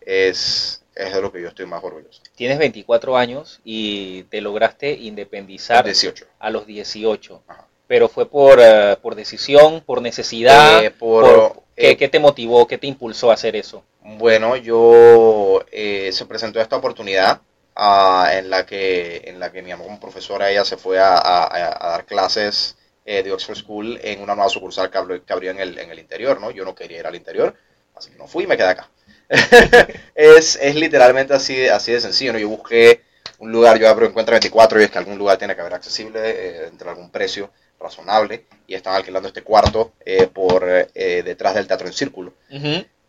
[0.01, 2.21] es, es de lo que yo estoy más orgulloso.
[2.35, 6.25] Tienes 24 años y te lograste independizar 18.
[6.39, 7.41] a los 18.
[7.47, 7.67] Ajá.
[7.87, 10.83] Pero fue por, eh, por decisión, por necesidad.
[10.83, 12.65] Eh, por- por- ¿qué, eh, qué te motivó?
[12.67, 13.83] ¿Qué te impulsó a hacer eso?
[14.01, 17.41] Bueno, yo eh, se presentó esta oportunidad
[17.75, 21.17] ah, en la que en la que mi mamá como profesora ella se fue a,
[21.17, 25.51] a- dar clases eh, de Oxford School en una nueva sucursal que, abrió- que abrió
[25.51, 26.51] en el, en el interior, ¿no?
[26.51, 27.53] Yo no quería ir al interior,
[27.95, 28.89] así que no fui y me quedé acá.
[30.15, 32.39] es, es literalmente así, de- así de sencillo, ¿no?
[32.39, 33.01] Yo busqué
[33.39, 36.19] un lugar, yo abro encuentro 24 y es que algún lugar tiene que haber accesible
[36.23, 41.67] eh, entre algún precio razonable y están alquilando este cuarto eh, por eh, detrás del
[41.67, 42.33] Teatro en Círculo.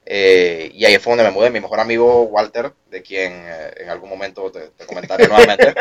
[0.06, 1.48] Eh, y ahí fue donde me mudé.
[1.50, 3.46] Mi mejor amigo Walter, de quien
[3.76, 5.72] en algún momento te, te comentaré nuevamente.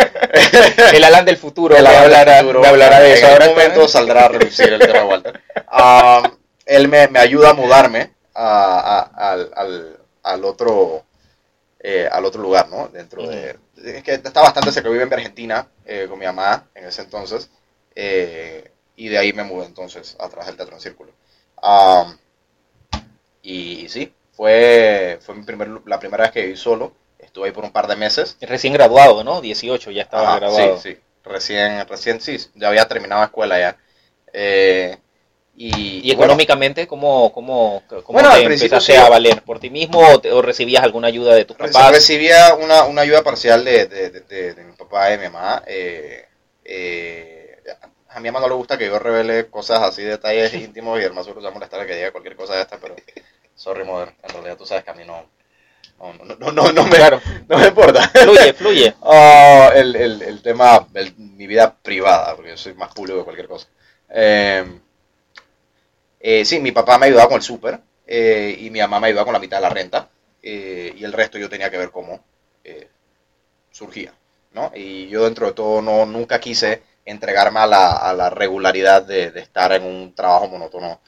[0.93, 1.76] El Alan del futuro.
[1.76, 2.62] Habla hablará, del futuro.
[2.62, 3.26] me hablará de En eso.
[3.26, 5.41] algún Ahora está- momento saldrá a relucir el tema de Walter.
[5.67, 6.32] Ah,
[6.65, 11.04] él me, me ayuda a mudarme a- a- al, al- al otro
[11.80, 12.88] eh, al otro lugar, ¿no?
[12.88, 13.58] Dentro de...
[13.84, 17.50] Es que está bastante cerca, vive en Argentina eh, con mi mamá en ese entonces.
[17.96, 21.12] eh, y de ahí me mudé entonces a través del Teatro en Círculo.
[21.62, 22.16] Ah,
[23.42, 26.94] y, sí, fue, fue mi primer, la primera vez que viví solo.
[27.20, 28.38] Estuve ahí por un par de meses.
[28.42, 29.42] Recién graduado, ¿no?
[29.42, 30.78] 18, ya estaba Ajá, graduado.
[30.78, 31.00] Sí, sí.
[31.24, 33.78] Recién, recién sí, ya había terminado escuela ya.
[35.56, 38.98] Y, ¿Y económicamente cómo, cómo, cómo Bueno, te empezaste sí.
[38.98, 39.44] a valer?
[39.44, 41.92] ¿Por ti mismo o, te- o recibías alguna ayuda de tus papás?
[41.92, 45.63] Recibía una, una ayuda parcial de, de, de- de- mi papá y de mi mamá.
[45.68, 46.26] eh,
[46.66, 47.58] eh,
[48.10, 51.26] a mi mamá no le gusta que yo revele cosas así, detalles íntimos, y además
[51.26, 52.96] solo se va a molestar que diga cualquier cosa de esta, pero
[53.56, 55.26] sorry, mother, en realidad tú sabes que a mí no,
[56.00, 58.08] no, no, no, no, no me, Claro, no me importa.
[58.10, 58.94] fluye, fluye.
[59.04, 63.24] Ah, el, el, el tema, el- mi vida privada, porque yo soy más público que
[63.26, 63.68] cualquier cosa.
[64.10, 64.66] Eh,
[66.24, 69.26] eh, sí, mi papá me ayudaba con el súper eh, y mi mamá me ayudaba
[69.26, 70.10] con la mitad de la renta
[70.44, 72.22] eh, y el resto yo tenía que ver cómo
[72.66, 72.90] eh,
[73.72, 74.14] surgía,
[74.54, 74.72] ¿no?
[74.76, 79.32] Y yo dentro de todo no, nunca quise entregarme a la, a la regularidad de,
[79.32, 81.02] de estar en un trabajo monótono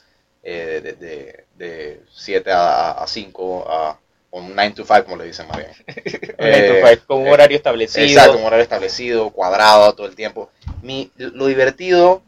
[0.43, 3.99] eh, de, de, de 7 a, a 5 a,
[4.32, 5.71] un 9 to 5 como le dicen más bien.
[6.39, 8.06] Nine to Eh, five, con un eh, horario establecido.
[8.06, 10.51] Exacto, un horario establecido, cuadrado todo el tiempo.
[10.82, 12.23] Mi, lo divertido,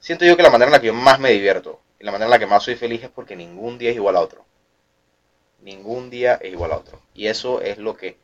[0.00, 2.26] siento yo que la manera en la que yo más me divierto y la manera
[2.26, 4.44] en la que más soy feliz es porque ningún día es igual a otro.
[5.62, 7.00] Ningún día es igual a otro.
[7.14, 8.16] Y eso es lo que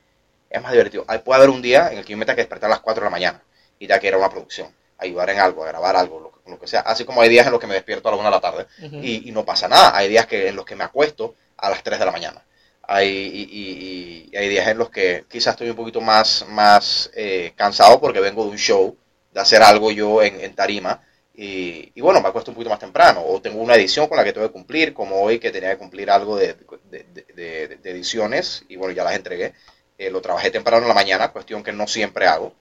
[0.50, 1.04] es más divertido.
[1.08, 2.80] Hay- Puede haber un día en el que yo me tenga que despertar a las
[2.80, 3.42] 4 de la mañana
[3.78, 6.58] y ya que era una producción, ayudar en algo, a grabar algo, lo, que- lo
[6.60, 6.80] que sea.
[6.80, 8.66] Así como hay días en los que me despierto a la 1 de la tarde
[9.02, 9.96] y, y no pasa nada.
[9.96, 12.44] Hay días que, en los que me acuesto a las 3 de la mañana.
[12.86, 17.10] Hay, y, y- y hay días en los que quizás estoy un poquito más, más
[17.14, 18.96] eh, cansado porque vengo de un show,
[19.32, 21.02] de hacer algo yo en, en tarima.
[21.36, 23.22] Y, y bueno, me acuesto un poquito más temprano.
[23.26, 25.78] O tengo una edición con la que tengo que cumplir, como hoy que tenía que
[25.78, 26.54] cumplir algo de,
[26.90, 28.64] de- de- de- de ediciones.
[28.68, 29.52] Y bueno, ya las entregué.
[29.98, 32.54] Eh, lo trabajé temprano en la mañana, cuestión que no siempre hago.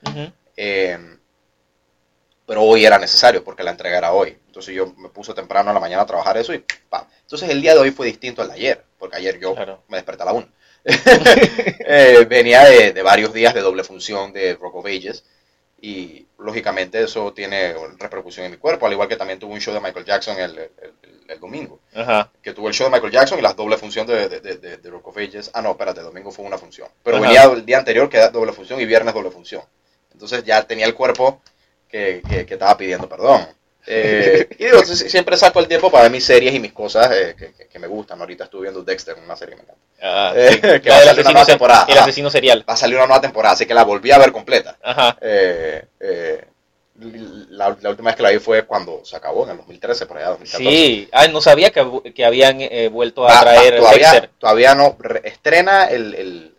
[0.57, 0.97] Eh,
[2.45, 4.37] pero hoy era necesario porque la entrega era hoy.
[4.47, 7.05] Entonces yo me puse temprano en la mañana a trabajar eso y ¡pam!
[7.21, 9.83] Entonces el día de hoy fue distinto al de ayer, porque ayer yo Claro.
[9.87, 10.47] me desperté a la 1.
[11.85, 15.23] Eh, venía de, de varios días de doble función de Rock of Ages
[15.85, 19.73] y lógicamente eso tiene repercusión en mi cuerpo, al igual que también tuve un show
[19.73, 22.31] de Michael Jackson el, el- el- el domingo, Ajá.
[22.41, 24.77] que tuve el show de Michael Jackson y las doble función de, de, de- de-
[24.77, 25.51] de Rock of Ages.
[25.53, 26.87] Ah, no, espérate, domingo fue una función.
[27.03, 27.25] Pero Ajá.
[27.25, 29.61] venía el día anterior que era doble función y viernes doble función.
[30.13, 31.41] Entonces ya tenía el cuerpo
[31.89, 33.45] que, que- que estaba pidiendo perdón.
[33.85, 37.11] Eh, y digo, si- siempre saco el tiempo para ver mis series y mis cosas
[37.11, 38.19] eh, que, que- que me gustan.
[38.19, 39.81] Ahorita estuve viendo Dexter, una serie que me encanta.
[40.01, 41.85] Ah, Eh, que va a salir una nueva temporada.
[41.89, 42.63] el asesino serial.
[42.67, 44.77] Va a salir una nueva temporada, así que la volví a ver completa.
[44.81, 45.17] Ajá.
[47.49, 50.17] La, la última vez que la vi fue cuando se acabó, en el 2013, por
[50.17, 50.69] allá, 2014.
[50.69, 51.09] Sí.
[51.11, 52.59] Ah, no sabía que, que habían
[52.91, 54.29] vuelto a Va- va- traer todavía, Dexter.
[54.37, 54.95] todavía no.
[54.99, 56.13] re- estrena el.
[56.15, 56.49] el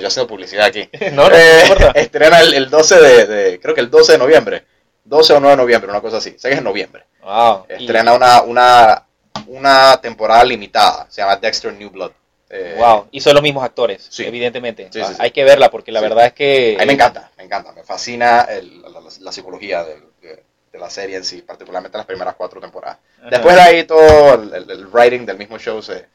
[0.00, 0.88] yo haciendo publicidad aquí.
[1.12, 1.90] No, no, no importa.
[2.00, 4.64] estrena el, el 12 de, de- Creo que el 12 de noviembre.
[5.04, 6.30] 12 o 9 de noviembre, una cosa así.
[6.38, 7.04] Sé que es en noviembre.
[7.22, 7.66] Wow.
[7.68, 9.06] Y- Estrena una, una,
[9.46, 11.06] una temporada limitada.
[11.10, 12.12] Se llama Dexter New Blood.
[12.52, 14.24] Eh, Wow, y son los mismos actores, Sí.
[14.24, 14.88] evidentemente.
[14.92, 15.16] Sí, sí, sí.
[15.20, 16.76] Hay que verla porque la verdad es que...
[16.78, 17.70] A mí me encanta, me encanta.
[17.72, 21.96] Me fascina el- la, la- la psicología del- de, de la serie en sí, particularmente
[21.96, 22.98] las primeras cuatro temporadas.
[23.20, 23.30] Ajá.
[23.30, 26.06] Después de ahí todo el, el- el writing del mismo show se,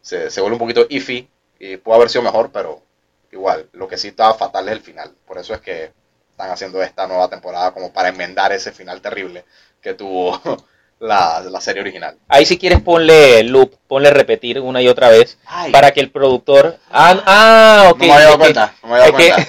[0.00, 2.80] se, se vuelve un poquito iffy y pudo haber sido mejor, pero
[3.32, 5.12] igual, lo que sí estaba fatal es el final.
[5.26, 5.92] Por eso es que
[6.34, 9.44] están haciendo esta nueva temporada como para enmendar ese final terrible
[9.80, 10.40] que tuvo
[10.98, 12.18] la, la serie original.
[12.26, 15.70] Ahí si quieres ponle loop, ponle repetir una y otra vez Ay.
[15.70, 16.76] para que el productor...
[16.90, 18.00] Ah, ah ok.
[18.00, 18.40] no me había dado ok.
[18.40, 19.46] cuenta, no me había dado cuenta.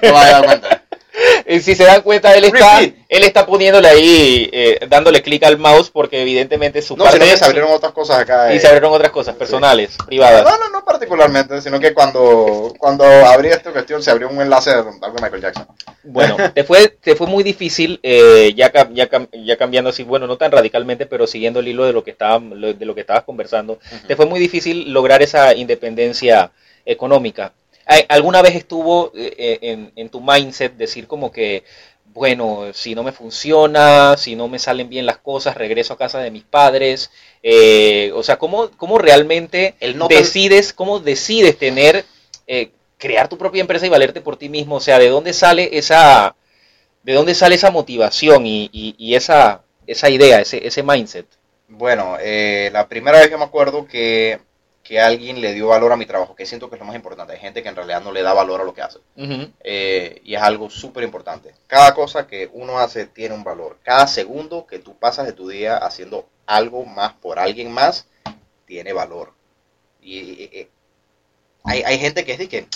[0.00, 0.82] No me había dado cuenta.
[1.60, 2.94] Si se dan cuenta, él está, Repeat.
[3.08, 7.30] él está poniéndole ahí, eh, dándole clic al mouse porque evidentemente su No, parte sino
[7.30, 8.52] que se abrieron otras cosas acá.
[8.52, 8.60] y eh.
[8.60, 10.44] se abrieron otras cosas personales, privadas.
[10.44, 14.70] No, no, no particularmente, sino que cuando, cuando abrí esta cuestión se abrió un enlace
[14.70, 15.66] de algo de Michael Jackson.
[16.02, 20.36] Bueno, te fue, te fue muy difícil, eh, ya, ya, ya cambiando así, bueno, no
[20.36, 23.78] tan radicalmente, pero siguiendo el hilo de lo que, estaba, de lo que estabas conversando,
[24.06, 26.50] te fue muy difícil lograr esa independencia
[26.84, 27.52] económica.
[27.88, 31.64] ¿Hay- ¿Alguna vez estuvo eh, en, en tu mindset decir como que,
[32.06, 36.20] bueno, si no me funciona, si no me salen bien las cosas, regreso a casa
[36.20, 37.10] de mis padres?
[37.42, 42.04] Eh, o sea, ¿cómo, cómo realmente El no decides, cómo decides tener,
[42.46, 44.76] eh, crear tu propia empresa y valerte por ti mismo?
[44.76, 46.36] O sea, ¿de dónde sale esa,
[47.04, 51.26] de dónde sale esa motivación y, y- y esa, esa idea, ese, ese mindset?
[51.68, 54.40] Bueno, eh, la primera vez que me acuerdo que,
[54.88, 57.34] que alguien le dio valor a mi trabajo, que siento que es lo más importante.
[57.34, 59.00] Hay gente que en realidad no le da valor a lo que hace.
[59.62, 61.54] Eh, y es algo súper importante.
[61.66, 63.76] Cada cosa que uno hace tiene un valor.
[63.82, 68.06] Cada segundo que tú pasas de tu día haciendo algo más por alguien más,
[68.64, 69.34] tiene valor.
[70.00, 70.68] Y, y- y-
[71.64, 72.66] hay, hay gente que dice que,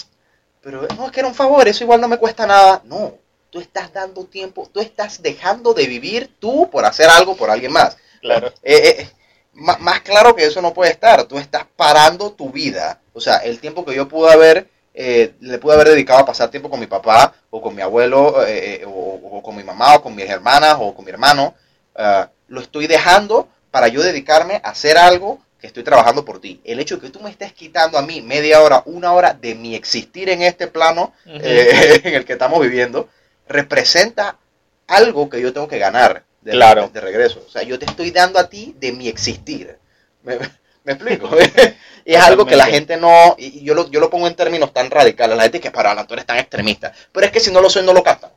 [0.61, 2.83] pero no, es que era un favor, eso igual no me cuesta nada.
[2.85, 3.15] No,
[3.49, 7.73] tú estás dando tiempo, tú estás dejando de vivir tú por hacer algo por alguien
[7.73, 7.97] más.
[8.21, 8.49] Claro.
[8.63, 9.11] Eh, eh,
[9.55, 11.25] más claro que eso no puede estar.
[11.25, 13.01] Tú estás parando tu vida.
[13.13, 16.51] O sea, el tiempo que yo pude haber, eh, le pude haber dedicado a pasar
[16.51, 19.97] tiempo con mi papá, o con mi abuelo, eh, eh, o, o con mi mamá,
[19.97, 21.55] o con mis hermanas, o con mi hermano,
[21.97, 26.61] ah, lo estoy dejando para yo dedicarme a hacer algo que estoy trabajando por ti.
[26.65, 29.55] El hecho de que tú me estés quitando a mí media hora, una hora de
[29.55, 33.09] mi existir en este plano eh, en el que estamos viviendo,
[33.49, 34.39] representa
[34.89, 36.91] algo que yo tengo que ganar de, Claro.
[36.91, 37.45] de regreso.
[37.47, 39.79] O sea, yo te estoy dando a ti de mi existir.
[40.23, 40.39] ¿Me,
[40.85, 41.31] me explico?
[42.05, 44.73] es algo que la gente no, y y yo lo, yo lo pongo en términos
[44.73, 46.93] tan radicales, la gente que para Alan, tú eres tan extremista.
[47.13, 48.32] Pero es que si no lo soy, no lo captan.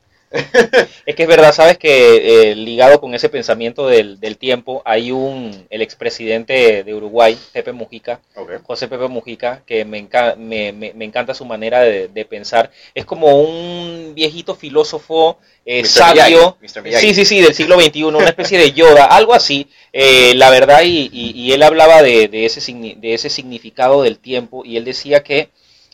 [1.06, 5.12] Es que es verdad, sabes que eh, ligado con ese pensamiento del, del tiempo, hay
[5.12, 8.20] un, el expresidente de Uruguay, Pepe Mujica,
[8.64, 12.70] José Pepe Mujica, que me, enca- me, me- me encanta su manera de, de pensar.
[12.94, 16.56] Es como un viejito filósofo eh, sabio.
[16.60, 16.82] Miyagi, Mr.
[16.82, 17.06] Miyagi.
[17.08, 19.68] Sí, sí, sí, del siglo XXI, una especie de Yoda, algo así.
[19.92, 24.18] Eh, la verdad, y, y- y él hablaba de, de ese, de ese significado del
[24.18, 25.50] tiempo, y él decía que,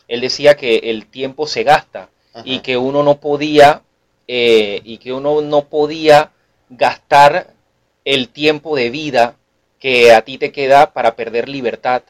[0.09, 2.43] él decía que el tiempo se gasta Ajá.
[2.47, 3.83] y que uno no podía
[4.29, 6.31] eh, y que uno no podía
[6.71, 7.55] gastar
[8.05, 9.37] el tiempo de vida
[9.79, 12.03] que a ti te queda para perder libertad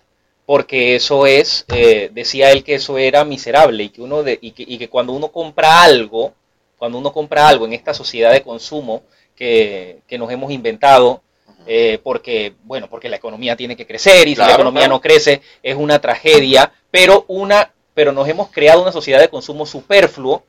[0.46, 4.53] porque eso es eh, decía él que eso era miserable y que uno de, y,
[4.53, 6.35] que, y que cuando uno compra algo
[6.77, 9.03] cuando uno compra algo en esta sociedad de consumo
[9.37, 11.22] que, que nos hemos inventado
[11.66, 14.94] eh, porque bueno porque la economía tiene que crecer y si la economía claro.
[14.94, 19.64] no crece es una tragedia pero una pero nos hemos creado una sociedad de consumo
[19.64, 20.42] superfluo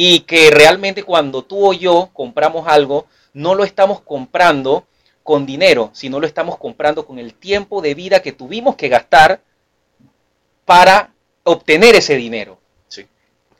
[0.00, 4.86] y que realmente cuando tú o yo compramos algo no lo estamos comprando
[5.24, 9.40] con dinero sino lo estamos comprando con el tiempo de vida que tuvimos que gastar
[10.64, 11.10] para
[11.42, 13.08] obtener ese dinero Sí.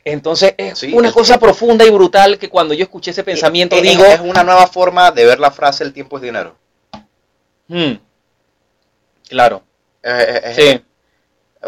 [0.05, 3.75] entonces es Sí, una es- cosa profunda y brutal que cuando yo escuché ese pensamiento
[3.75, 6.57] Es- digo Es una nueva forma de ver la frase el tiempo es dinero.
[7.67, 7.95] "Hmm,
[9.29, 9.63] claro
[10.05, 10.85] Eh, eh, eh, sí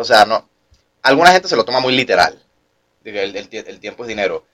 [0.01, 0.49] O sea, no.
[1.03, 2.41] Alguna gente se lo toma muy literal.
[3.05, 4.45] El tiempo es dinero.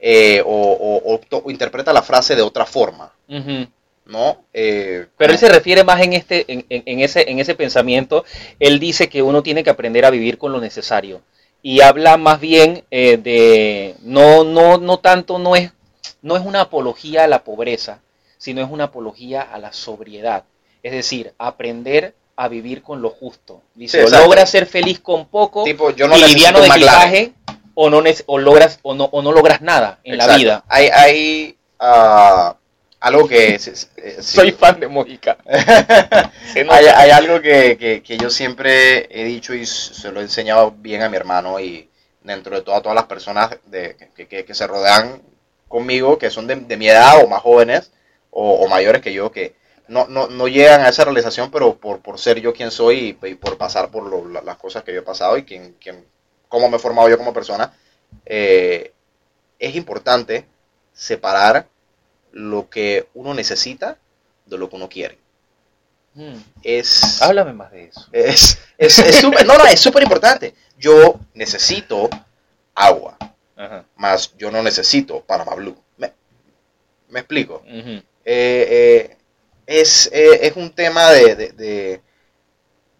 [0.00, 3.12] Eh, o, o- o to- o interpreta la frase de otra forma.
[4.06, 4.44] ¿no?
[4.52, 8.24] Eh, Pero él se refiere más en este, en, en- en ese, en ese pensamiento.
[8.58, 11.20] Él dice que uno tiene que aprender a vivir con lo necesario.
[11.62, 15.70] Y habla más bien eh, de no, no, no tanto, no es,
[16.22, 18.00] no es una apología a la pobreza,
[18.38, 20.44] sino es una apología a la sobriedad.
[20.82, 23.60] Es decir, aprender a vivir con lo justo.
[23.74, 27.32] Dice, Sí, logras ser feliz con poco tipo, yo no y liviano de equipaje,
[27.74, 30.64] o no, o logras, o no, o no logras nada en la vida.
[30.68, 32.56] Hay, hay ah,
[33.00, 33.58] algo que...
[33.58, 34.16] sí, sí, eh.
[34.20, 35.38] Soy fan de Mojica.
[36.54, 40.72] Hay, hay algo que, que- que yo siempre he dicho y se lo he enseñado
[40.72, 41.88] bien a mi hermano y
[42.22, 45.22] dentro de todas, todas las personas de, que, que- que se rodean
[45.68, 47.92] conmigo, que son de, de mi edad o más jóvenes
[48.30, 49.54] o, o mayores que yo, que
[49.88, 53.26] no, no, no llegan a esa realización, pero por, por ser yo quien soy y,
[53.28, 56.04] y por pasar por lo- la- las cosas que yo he pasado y quien, quien,
[56.50, 57.72] cómo me he formado yo como persona,
[58.26, 58.92] eh,
[59.58, 60.44] es importante
[60.92, 61.66] separar
[62.32, 63.96] lo que uno necesita
[64.44, 65.18] de lo que uno quiere.
[66.14, 66.34] Hmm.
[66.62, 68.06] Es, Háblame más de eso.
[68.12, 70.54] es, es, es súper, no, no, es súper importante.
[70.76, 72.10] Yo necesito
[72.74, 73.16] agua,
[73.56, 73.84] Ajá.
[73.96, 75.76] más yo no necesito Panama Blue.
[75.98, 76.12] ¿Me,
[77.08, 77.62] me explico?
[77.64, 79.16] Eh, eh,
[79.66, 82.00] es, es un tema de, de- de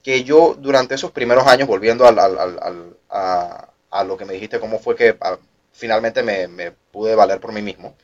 [0.03, 4.25] que yo durante esos primeros años, volviendo al, al- al- al- a, a lo que
[4.25, 5.39] me dijiste, cómo fue que ah,
[5.73, 7.97] finalmente me, me pude valer por mí mismo,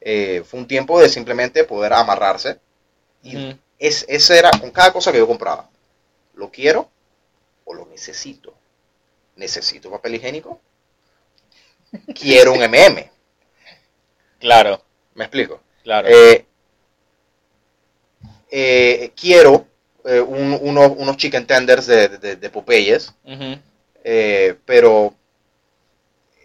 [0.00, 2.60] eh, fue un tiempo de simplemente poder amarrarse.
[3.22, 3.46] Y
[3.78, 5.70] es, ese era con cada cosa que yo compraba.
[6.34, 6.90] ¿Lo quiero
[7.64, 8.54] o lo necesito?
[9.36, 10.60] ¿Necesito papel higiénico?
[12.14, 13.10] Quiero un MM.
[14.38, 14.82] Claro,
[15.14, 15.60] ¿Me explico?
[15.82, 16.08] claro.
[16.08, 16.46] Eh,
[18.50, 19.66] eh, quiero
[20.06, 23.12] eh, un- unos, unos chicken tenders de, de, de Popeyes,
[24.04, 25.14] eh, pero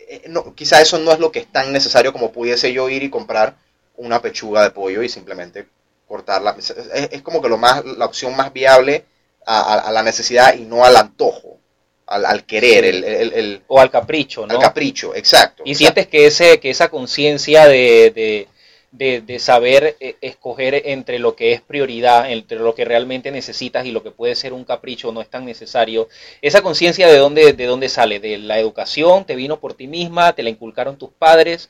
[0.10, 3.04] eh, no, quizá eso no es lo que es tan necesario como pudiese yo ir
[3.04, 3.56] y comprar
[3.98, 5.68] una pechuga de pollo y simplemente
[6.08, 6.56] cortarla.
[6.58, 9.06] Es, es- como que lo más, la opción más viable
[9.46, 11.60] a, a- a la necesidad y no al antojo,
[12.08, 14.54] al, al querer, el, el- el- O al capricho, ¿no?
[14.56, 15.64] al capricho, exacto.
[15.66, 18.48] Y sientes que ese, que esa conciencia de, de,
[18.92, 23.86] de, de saber eh, escoger entre lo que es prioridad, entre lo que realmente necesitas
[23.86, 26.10] y lo que puede ser un capricho o no es tan necesario.
[26.42, 30.34] Esa conciencia de dónde, de dónde sale, de la educación, te vino por ti misma,
[30.34, 31.70] te la inculcaron tus padres.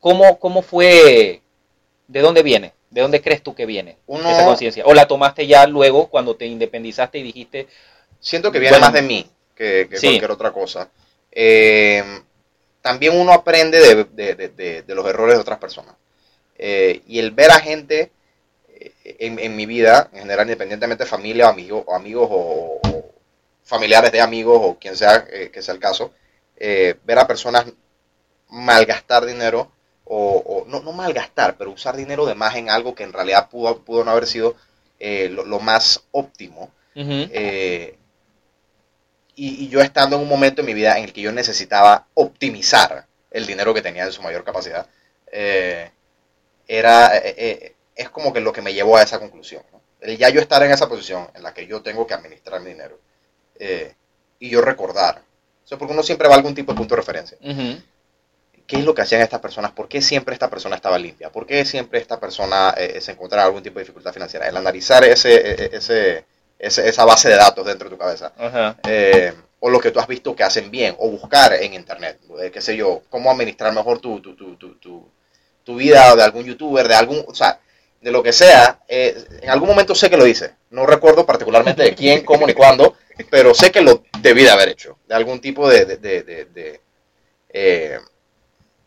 [0.00, 1.42] ¿Cómo, cómo fue,
[2.08, 2.72] de dónde viene?
[2.90, 4.84] ¿De dónde crees tú que viene Uno- esa conciencia?
[4.86, 7.66] ¿O la tomaste ya luego cuando te independizaste y dijiste,
[8.20, 8.86] Siento que viene Bueno.
[8.86, 10.06] más de mí que, que Sí.
[10.06, 10.88] cualquier otra cosa.
[11.32, 12.04] Eh,
[12.80, 15.96] también uno aprende de, de- de- de- de los errores de otras personas.
[16.64, 18.12] Eh, y el ver a gente
[18.68, 22.80] eh, en, en mi vida, en general, independientemente de familia o amigos o, amigos o,
[22.88, 23.14] o
[23.64, 26.12] familiares de amigos o quien sea eh, que sea el caso,
[26.56, 27.66] eh, ver a personas
[28.50, 29.72] malgastar dinero
[30.04, 33.48] o, o- no, no malgastar, pero usar dinero de más en algo que en realidad
[33.50, 34.56] pudo, pudo no haber sido
[35.00, 36.70] eh, lo, lo más óptimo.
[36.94, 37.98] "Ujú, Eh,
[39.34, 42.06] y, y yo estando en un momento en mi vida en el que yo necesitaba
[42.14, 44.86] optimizar el dinero que tenía en su mayor capacidad,
[45.30, 45.90] eh,
[46.78, 49.62] era, eh, eh, es como que lo que me llevó a esa conclusión.
[49.72, 49.80] ¿no?
[50.00, 52.70] El ya yo estar en esa posición en la que yo tengo que administrar mi
[52.70, 52.98] dinero
[53.58, 53.94] eh,
[54.38, 55.22] y yo recordar,
[55.64, 57.38] eso porque uno siempre va a algún tipo de punto de referencia.
[57.40, 57.80] ujú".
[58.66, 59.72] ¿Qué es lo que hacían estas personas?
[59.72, 61.30] ¿Por qué siempre esta persona estaba limpia?
[61.30, 64.48] ¿Por qué siempre esta persona eh, se encontraba algún tipo de dificultad financiera?
[64.48, 66.24] El analizar ese, eh, ese,
[66.58, 68.32] ese- esa base de datos dentro de tu cabeza
[68.84, 72.50] eh, o lo que tú has visto que hacen bien, o buscar en internet, eh,
[72.50, 75.08] qué sé yo, cómo administrar mejor tu, tu, tu, tu,
[75.64, 77.60] tu, vida de algún youtuber, de algún, o sea,
[78.00, 81.82] de lo que sea, eh, en algún momento sé que lo hice, no recuerdo particularmente
[81.82, 82.96] de quién, cómo ni cuándo,
[83.30, 86.80] pero sé que lo debí de haber hecho, de algún tipo de, de, de,
[87.50, 87.98] eh,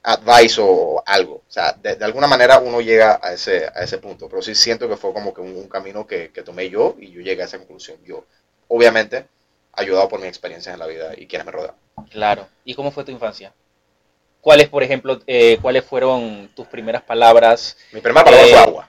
[0.04, 3.98] advice o algo, o sea, de, de alguna manera uno llega a ese, a ese
[3.98, 6.96] punto, pero sí siento que fue como que un, un camino que, que tomé yo
[7.00, 8.26] y yo llegué a esa conclusión, yo,
[8.68, 9.28] obviamente,
[9.76, 11.76] ayudado por mis experiencias en la vida y quienes me rodean.
[12.10, 12.48] Claro.
[12.64, 13.54] ¿Y cómo fue tu infancia?
[14.46, 17.76] ¿Cuáles, por ejemplo, eh, cuáles fueron tus primeras palabras?
[17.92, 18.88] Mi primera palabra Eh, fue agua.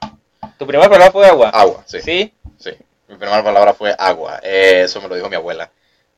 [0.59, 1.49] ¿Tu primera palabra fue agua?
[1.49, 1.99] Agua, sí.
[2.03, 2.35] ¿Sí?
[2.59, 2.73] Sí.
[3.09, 4.39] Mi primera palabra fue agua.
[4.43, 5.71] Eh, eso me lo dijo mi abuela.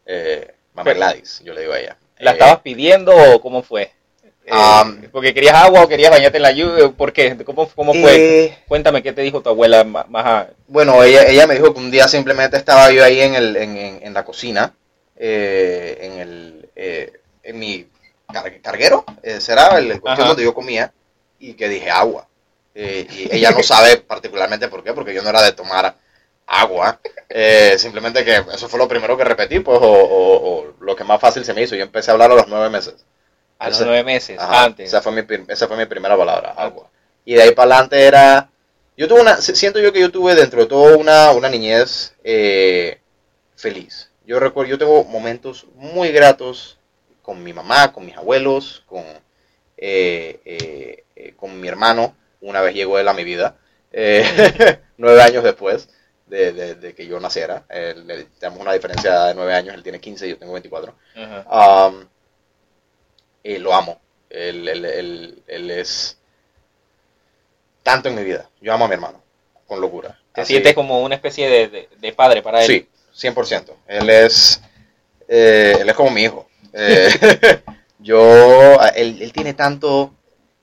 [0.05, 1.97] Eh, Mamá Gladys, yo le digo a ella.
[2.19, 3.93] ¿La Eh, estabas pidiendo o cómo fue?
[4.51, 6.89] Um, ¿Porque querías agua o querías bañarte en la lluvia?
[6.89, 7.37] ¿Por qué?
[7.45, 8.59] ¿Cómo, cómo fue?
[8.67, 11.93] Cuéntame qué te dijo tu abuela más, a- bueno, ella, ella me dijo que un
[11.93, 14.75] día simplemente estaba yo ahí en, el, en, en- en la cocina,
[15.17, 17.13] en, el, eh,
[17.45, 17.87] en mi
[18.33, 20.29] car- carguero, eh, será el, cuestión Ajá.
[20.29, 20.93] donde yo comía,
[21.39, 22.27] y que dije agua.
[22.75, 25.97] Eh, y ella no sabe particularmente por qué, porque yo no era de tomar
[26.47, 27.01] agua.
[27.29, 31.05] Eh, simplemente que eso fue lo primero que repetí, pues, o, o- o lo que
[31.05, 31.75] más fácil se me hizo.
[31.77, 32.95] Yo empecé a hablar a los nueve meses.
[33.59, 34.39] a los Ese- nueve meses?
[34.39, 34.89] Ajá, antes.
[34.89, 36.89] Esa fue, mi, esa fue mi primera palabra, agua.
[37.25, 38.51] Y de ahí para adelante era...
[38.97, 39.37] Yo tuve una...
[39.39, 43.01] si- Siento yo que yo tuve dentro de todo una, una niñez eh,
[43.57, 44.11] feliz.
[44.25, 46.78] Yo recuerdo, yo tengo momentos muy gratos
[47.29, 49.05] con mi mamá, con mis abuelos, con,
[49.77, 52.17] eh, eh, eh, con mi hermano.
[52.41, 53.59] Una vez llegó él a mi vida,
[53.93, 54.25] eh,
[54.97, 55.91] nueve años después
[56.25, 57.67] de, de- de que yo naciera.
[57.69, 60.95] Le- tenemos una diferencia de nueve años, él tiene 15 y yo tengo 24.
[61.17, 61.89] Ajá.
[61.89, 62.07] Um,
[63.45, 64.01] eh, lo amo.
[64.31, 66.17] Él, él- él- él es
[67.83, 68.49] tanto en mi vida.
[68.63, 69.23] Yo amo a mi hermano,
[69.67, 70.19] con locura.
[70.33, 72.67] ¿Te Así- sientes como una especie de, de- de padre para él?
[72.67, 72.89] Sí,
[73.29, 73.75] 100%.
[73.87, 74.63] Él es,
[75.29, 76.48] eh, él es como mi hijo.
[76.79, 77.61] Eh,
[77.99, 80.15] yo, él, él tiene tanto...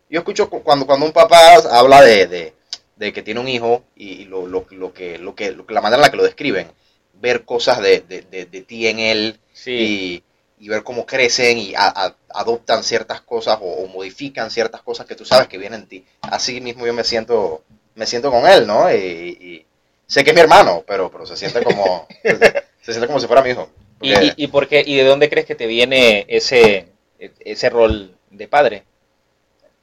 [0.09, 2.53] Yo escucho cu- cuando, cuando un papá habla de, de-
[2.95, 5.81] de que tiene un hijo y, lo, lo- lo que, lo que, lo que- la
[5.81, 6.71] manera en la que lo describen,
[7.15, 10.23] ver cosas de, de- de- de ti en él, Sí.
[10.59, 14.81] y, y ver cómo crecen y a- a- adoptan ciertas cosas o, o modifican ciertas
[14.81, 16.05] cosas que tú sabes que vienen en ti.
[16.21, 17.63] Así mismo yo me siento,
[17.95, 18.89] me siento con él, ¿no?
[18.93, 19.65] Y, y
[20.07, 23.41] sé que es mi hermano, pero, pero se siente como, se siente como si fuera
[23.41, 23.67] mi hijo.
[24.01, 26.87] ¿Y, y, y por qué, ¿Y de dónde crees que te viene ese,
[27.19, 28.85] ese rol de padre?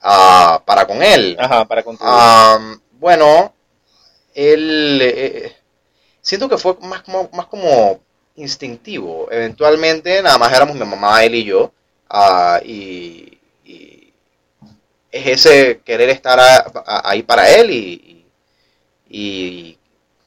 [0.00, 2.58] ah, para con él, Ajá, para con tu- ah,
[2.92, 3.54] bueno,
[4.34, 5.52] él, eh,
[6.22, 8.00] siento que fue más como, más como
[8.36, 9.28] instintivo.
[9.32, 11.72] Eventualmente, nada más éramos mi mamá, él y yo.
[12.10, 14.12] ah, y, y
[15.10, 18.26] es ese querer estar a- a- ahí para él y, y-
[19.10, 19.78] y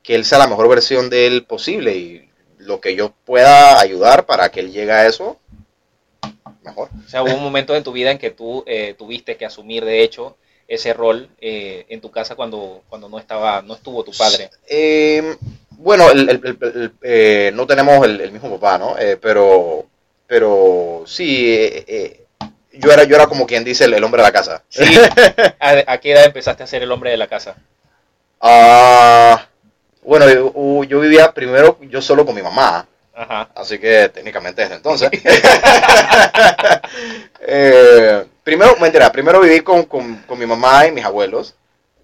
[0.03, 1.95] que él sea la mejor versión de él posible.
[1.97, 2.24] Y
[2.66, 5.38] lo que yo pueda ayudar para que él llegue a eso,
[6.63, 6.89] mejor.
[7.05, 9.86] O sea, hubo un momento en tu vida en que tú eh, tuviste que asumir,
[9.86, 10.36] de hecho,
[10.68, 14.49] ese rol eh, en tu casa cuando, cuando no estaba, no estuvo tu padre.
[14.68, 15.36] Eh,
[15.72, 18.97] bueno, el- el- el- eh, no tenemos el, mismo papá, ¿no?
[18.97, 19.86] Eh, pero,
[20.26, 22.26] pero sí, eh,
[22.74, 24.63] yo era, yo era como quien dice el, hombre de la casa.
[24.70, 24.84] Sí.
[25.59, 27.55] ¿A, a qué edad empezaste a ser el hombre de la casa?
[28.41, 29.47] Ah,
[30.05, 33.49] bueno, yo, yo vivía primero yo solo con mi mamá, Ajá.
[33.55, 35.09] así que técnicamente desde entonces.
[37.47, 41.55] Eh, primero, mentira, primero viví con, con- con mi mamá y mis abuelos.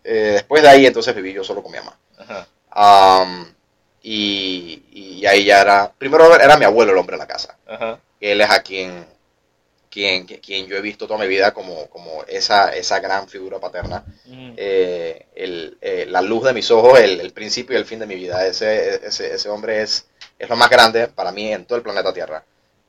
[0.03, 1.97] Eh, después de ahí, entonces viví yo solo con mi mamá.
[2.17, 2.47] Ajá.
[2.69, 3.51] Am,
[4.03, 7.57] y, y ahí ya era, primero era mi abuelo el hombre de la casa.
[7.67, 7.99] Ajá.
[8.19, 9.05] Él es a quien,
[9.91, 14.03] quien, quien yo he visto toda mi vida como, como esa, esa gran figura paterna.
[14.25, 14.53] Mm.
[14.57, 18.07] Eh, el, eh, la luz de mis ojos, el, el principio y el fin de
[18.07, 18.45] mi vida.
[18.47, 20.07] Ese, ese, ese hombre es,
[20.39, 22.43] es lo más grande para mí en todo el planeta Tierra.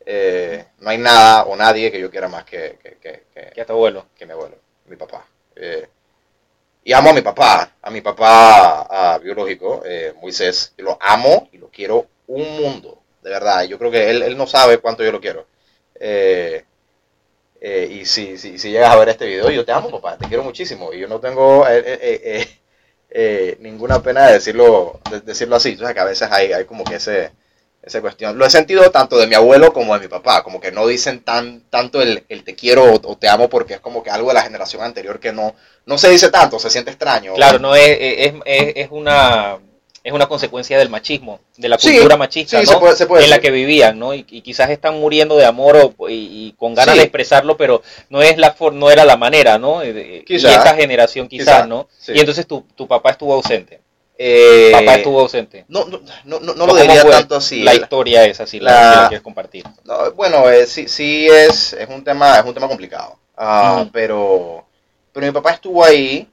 [0.07, 3.61] Eh, no hay nada o nadie que yo quiera más que, que, que, que- ¿Qué
[3.61, 4.07] a tu abuelo?
[4.17, 5.27] que mi abuelo, mi papá.
[6.85, 9.83] Y amo a mi papá, a mi papá ah, biológico,
[10.21, 10.73] Moisés.
[10.77, 13.63] Yo lo amo y lo quiero un mundo, de verdad.
[13.65, 15.47] Yo creo que él, él no sabe cuánto yo lo quiero.
[15.95, 16.65] Eh,
[17.65, 20.27] eh, y si, si, si llegas a ver este video, yo te amo, papá, te
[20.27, 20.93] quiero muchísimo.
[20.93, 22.59] Y yo no tengo eh, eh, eh, eh,
[23.11, 25.71] eh, ninguna pena de decirlo, de decirlo así.
[25.71, 27.31] Entonces, que a veces hay, hay como que ese,
[27.81, 28.37] esa cuestión.
[28.37, 31.23] Lo he sentido tanto de mi abuelo como de mi papá, como que no dicen
[31.23, 34.35] tan tanto el, el te quiero o, te amo porque es como que algo de
[34.35, 35.55] la generación anterior que no,
[35.87, 37.35] no se dice tanto, se siente extraño.
[37.35, 39.59] Claro, no es, es, es, es una
[40.05, 42.73] es una consecuencia del machismo, de la Sí, cultura machista, sí, ¿no?
[42.73, 44.15] se puede- se puede en la que vivían, ¿no?
[44.15, 46.15] Y, y quizás están muriendo de amor o- y,
[46.49, 46.99] y con ganas Sí.
[46.99, 49.81] de expresarlo, pero no es la for- no era la manera, ¿no?
[49.83, 50.51] Eh, Quizá.
[50.51, 51.89] Y esta generación quizás, Quizá, ¿no?
[52.09, 53.81] Y entonces tu, tu papá estuvo ausente.
[54.19, 55.65] Eh, papá estuvo ausente.
[55.69, 57.63] No, no, no, no, no ¿Cómo lo diría tanto así.
[57.63, 59.65] La historia es así, la, la- si la quieres compartir.
[59.85, 63.19] No, bueno, eh, sí, sí es, es un tema, es un tema complicado.
[63.37, 63.91] Ujú.
[63.93, 64.65] pero,
[65.13, 66.29] pero mi papá estuvo ahí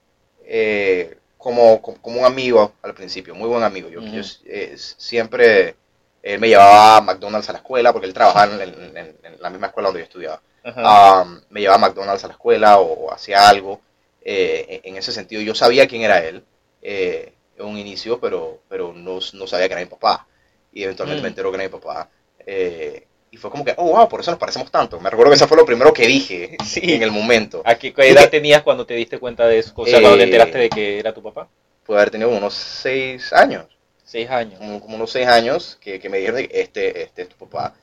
[0.45, 3.89] eh, como, como, un amigo al principio, muy buen amigo.
[3.89, 4.01] Yo,
[4.45, 5.77] eh, siempre
[6.23, 9.67] él me llevaba a McDonald's a la escuela porque él trabajaba en, en- la misma
[9.69, 10.41] escuela donde yo estudiaba.
[10.81, 13.81] Ah, me llevaba a McDonald's a la escuela o, o hacía algo.
[14.21, 16.45] eh, en ese sentido, yo sabía quién era él
[16.81, 20.27] eh, en un inicio, pero, pero no, no sabía que era mi papá.
[20.71, 21.23] Y eventualmente Mm.
[21.23, 22.09] me enteró que era mi papá.
[22.45, 24.99] eh, y fue como que, oh, wow, por eso nos parecemos tanto.
[24.99, 26.81] Me recuerdo que eso fue lo primero que dije Sí.
[26.93, 27.61] en el momento.
[27.65, 29.73] ¿A qué, edad que- tenías cuando te diste cuenta de eso?
[29.75, 31.47] O sea, cuando te Eh, enteraste de que era tu papá.
[31.85, 33.65] Pude haber tenido unos seis años.
[34.03, 34.57] Seis años.
[34.59, 37.75] como, como unos seis años que, que me dijeron que este, este es tu papá.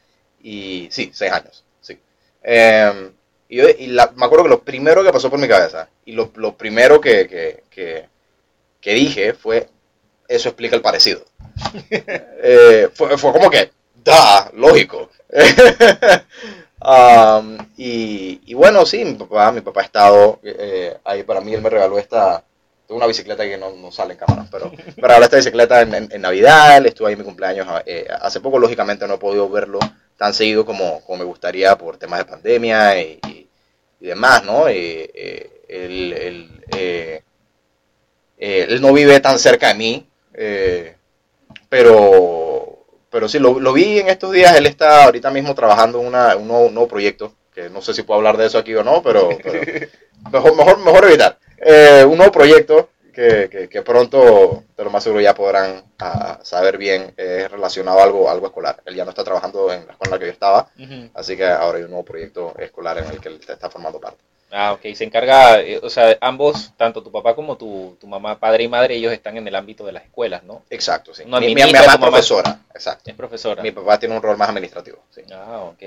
[0.43, 1.99] Y sí, seis años, sí.
[2.43, 3.11] Eh,
[3.49, 6.13] y yo- y la- me acuerdo que lo primero que pasó por mi cabeza y
[6.13, 8.09] lo, lo primero que, que, que-
[8.81, 9.69] que dije fue,
[10.29, 11.25] eso explica el parecido.
[12.49, 13.71] Eh, fue, fue como que,
[14.11, 15.11] da, lógico.
[16.79, 21.55] Um, y, y bueno, sí, mi papá, mi papá ha estado eh, ahí para mí,
[21.55, 22.45] él me regaló esta,
[22.87, 25.95] tengo una bicicleta que no, no sale en cámara, pero me regaló esta bicicleta en,
[25.95, 29.19] en- en Navidad, él estuvo ahí en mi cumpleaños eh, hace poco, lógicamente no he
[29.19, 29.79] podido verlo
[30.19, 33.49] tan seguido como, como me gustaría por temas de pandemia y, y-
[34.01, 34.69] y demás, ¿no?
[34.69, 36.65] Eh, él, él,
[38.39, 40.07] eh, él no vive tan cerca de mí,
[41.69, 42.56] pero,
[43.17, 46.37] pero sí, lo, lo vi en estos días, él está ahorita mismo trabajando en una-
[46.37, 48.85] un, nuevo, un nuevo proyecto, que no sé si puedo hablar de eso aquí o
[48.85, 49.89] no, pero, pero
[50.31, 51.39] mejor, mejor, mejor evitar.
[51.57, 56.39] Eh, un nuevo proyecto que, que, que pronto, de lo más seguro, ya podrán ah,
[56.43, 58.83] saber bien, es relacionado a algo, algo escolar.
[58.85, 60.69] Él ya no está trabajando en la escuela en la que yo estaba,
[61.15, 64.23] así que ahora hay un nuevo proyecto escolar en el que él está formando parte.
[64.51, 64.83] Ah, ok.
[64.95, 68.69] Se encarga, eh, o sea, ambos, tanto tu papá como tu, tu mamá, padre y
[68.69, 70.63] madre, ellos están en el ámbito de las escuelas, ¿no?
[70.71, 71.25] Exacto, sí.
[71.27, 72.11] No mi, mi- mi administra mamá es mamá.
[72.11, 73.11] profesora, exacto.
[73.11, 73.63] Es profesora.
[73.63, 75.23] Mi papá tiene un rol más administrativo, sí.
[75.33, 75.83] Ah, ok.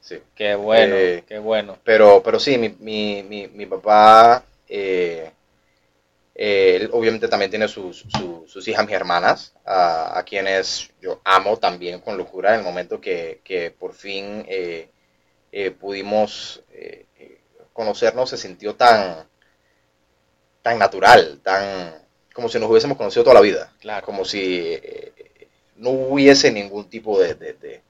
[0.00, 0.18] sí.
[0.34, 1.76] Qué bueno, Eh, qué bueno.
[1.84, 5.30] Pero, pero sí, mi, mi, mi, mi papá, eh,
[6.34, 11.20] eh, él obviamente también tiene sus, su- sus hijas, mis hermanas, a, a quienes yo
[11.24, 14.44] amo también con locura en el momento que, que por fin
[15.80, 16.62] pudimos
[17.78, 19.28] conocernos, se sintió tan,
[20.62, 21.94] tan natural, tan
[22.34, 24.06] como si nos hubiésemos conocido toda la vida Claro.
[24.06, 24.40] como si
[24.74, 27.82] eh, no hubiese ningún tipo de, de, de,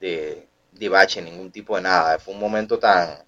[0.00, 2.18] de- de bache, ningún tipo de nada.
[2.20, 3.24] Fue un momento tan,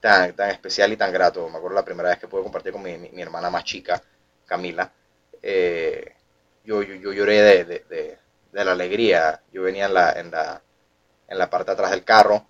[0.00, 1.48] tan, tan especial y tan grato.
[1.48, 4.02] Me acuerdo la primera vez que pude compartir con mi, mi- mi hermana más chica,
[4.46, 4.92] Camila.
[5.42, 6.14] eh,
[6.64, 8.18] yo, yo, yo lloré de, de, de-
[8.52, 9.42] de la alegría.
[9.52, 10.62] Yo venía en la, en la,
[11.28, 12.46] en la parte de atrás del carro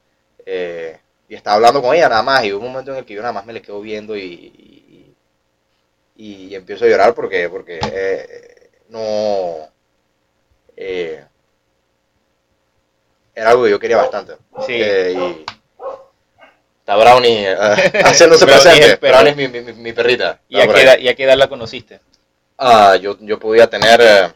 [0.46, 1.00] eh,
[1.32, 2.44] y estaba hablando con ella nada más.
[2.44, 5.14] Y hubo un momento en el que yo nada más me le quedo viendo y,
[6.14, 9.66] y, y empiezo a llorar porque, porque eh, no...
[10.76, 11.24] eh,
[13.34, 14.34] era algo que yo quería bastante.
[14.66, 14.74] Sí.
[14.74, 15.46] Eh, y
[16.80, 17.56] está Brownie eh,
[18.04, 18.96] haciéndose Brownie es presente.
[18.96, 20.38] Brownie es mi, mi, perrita.
[20.50, 21.98] ¿Y a, qué edad, ¿Y a qué edad la conociste?
[22.58, 24.32] Ah, yo, yo podía tener eh,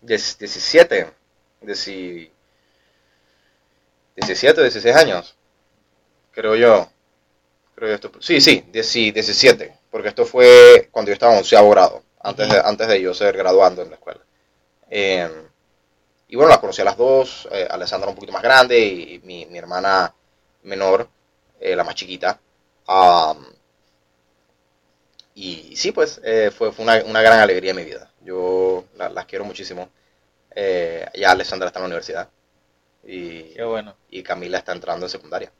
[0.00, 1.06] 10 17,
[1.60, 2.30] 10
[4.16, 5.36] 17, 16 años,
[6.34, 6.88] creo yo.
[7.74, 11.70] Creo yo esto, sí, sí, 10 17, porque esto fue cuando yo estaba en onceavo
[11.70, 14.20] grado, antes de, antes de yo ser graduando en la escuela.
[14.90, 15.28] Eh,
[16.28, 19.46] y bueno, las conocí a las dos, eh, Alessandra un poquito más grande y mi,
[19.46, 20.14] mi hermana
[20.64, 21.08] menor,
[21.60, 22.38] eh, la más chiquita.
[22.86, 23.44] Am,
[25.34, 28.10] y sí, pues eh, fue, fue una, una gran alegría en mi vida.
[28.22, 29.88] Yo la- las quiero muchísimo.
[30.54, 32.28] Eh, ya Alessandra está en la universidad
[33.04, 33.96] y, Qué bueno.
[34.10, 35.52] y Camila está entrando en secundaria.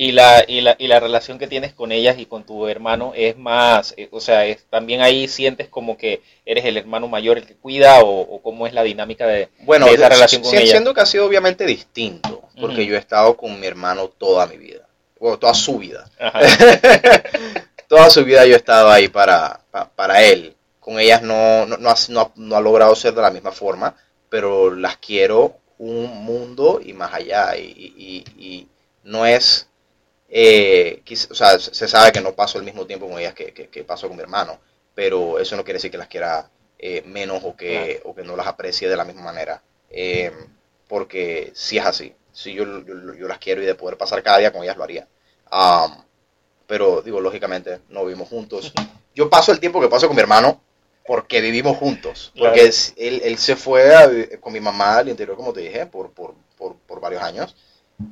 [0.00, 3.14] Y la, y, la, y la relación que tienes con ellas y con tu hermano
[3.16, 7.36] es más, eh, o sea, es, también ahí sientes como que eres el hermano mayor
[7.36, 10.52] el que cuida o, o cómo es la dinámica de, Bueno, de esa relación con
[10.52, 10.70] si- ella.
[10.70, 14.56] siendo que ha sido obviamente distinto, porque yo he estado con mi hermano toda mi
[14.56, 14.86] vida,
[15.18, 16.08] bueno, toda su vida.
[17.88, 20.54] Toda su vida yo he estado ahí para, pa- para él.
[20.78, 21.96] Con ellas no, no, no ha,
[22.36, 23.94] no ha- logrado ser de la misma forma,
[24.28, 27.56] pero las quiero un mundo y más allá.
[27.56, 28.68] Y- y- y
[29.04, 29.67] no es,
[30.28, 33.68] eh, o sea, se sabe que no paso el mismo tiempo con ellas que, que,
[33.68, 34.60] que paso con mi hermano,
[34.94, 38.36] pero eso no quiere decir que las quiera eh, menos o que, o que no
[38.36, 39.62] las aprecie de la misma manera.
[39.90, 40.32] Eh,
[40.86, 44.38] porque si es así, si yo, yo, yo las quiero y de poder pasar cada
[44.38, 45.08] día con ellas lo haría.
[45.50, 46.04] Am,
[46.66, 48.72] pero digo, lógicamente no vivimos juntos.
[49.14, 50.60] Yo paso el tiempo que paso con mi hermano
[51.06, 52.32] porque vivimos juntos.
[52.36, 52.72] Porque Claro.
[52.96, 54.10] él, él se fue a
[54.40, 57.56] con mi mamá al interior, como te dije, por, por, por, por varios años.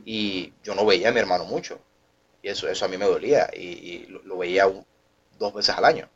[0.05, 1.79] Y yo no veía a mi hermano mucho.
[2.47, 3.51] Y eso, eso a mí me dolía.
[3.53, 4.87] Y, y lo, lo veía un-
[5.39, 6.09] dos veces al año.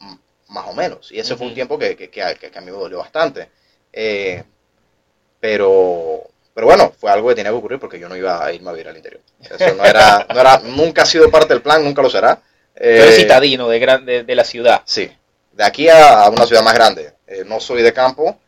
[0.00, 1.10] M- más o menos.
[1.12, 3.50] Y ese fue un tiempo que, que, que a, que a mí me dolió bastante.
[3.92, 4.42] Eh,
[5.40, 6.22] pero,
[6.54, 8.72] pero bueno, fue algo que tenía que ocurrir porque yo no iba a irme a
[8.72, 9.22] vivir al interior.
[9.40, 12.42] Eso no era, no era, nunca ha sido parte del plan, nunca lo será.
[12.74, 14.82] Eh, citadino de, gran, de, de la ciudad.
[14.84, 15.10] Sí,
[15.52, 17.14] de aquí a, a una ciudad más grande.
[17.26, 18.38] Eh, no soy de campo.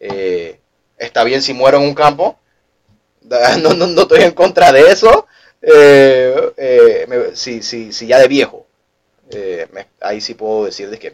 [0.00, 0.60] eh,
[0.98, 2.38] está bien si muero en un campo.
[3.62, 5.26] No, no, no estoy en contra de eso.
[5.66, 8.66] Eh, eh, me- si, si, si ya de viejo.
[9.30, 11.10] eh, me- ahí sí puedo decir de que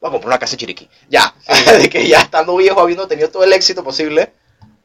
[0.00, 0.88] voy a comprar una casa en Chiriquí.
[1.08, 1.34] Ya,
[1.80, 4.32] de que ya estando viejo, habiendo tenido todo el éxito posible.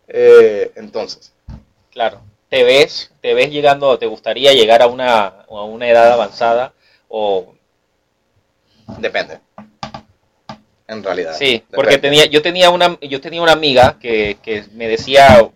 [0.07, 1.33] eh, entonces,
[1.91, 2.21] Claro.
[2.49, 6.73] ¿Te ves, te ves llegando, te gustaría llegar a una, a una edad avanzada
[7.09, 7.53] o
[8.99, 9.39] depende.
[10.87, 11.35] En realidad.
[11.37, 15.49] Sí, porque tenía, yo tenía una, yo tenía una amiga que, que me decía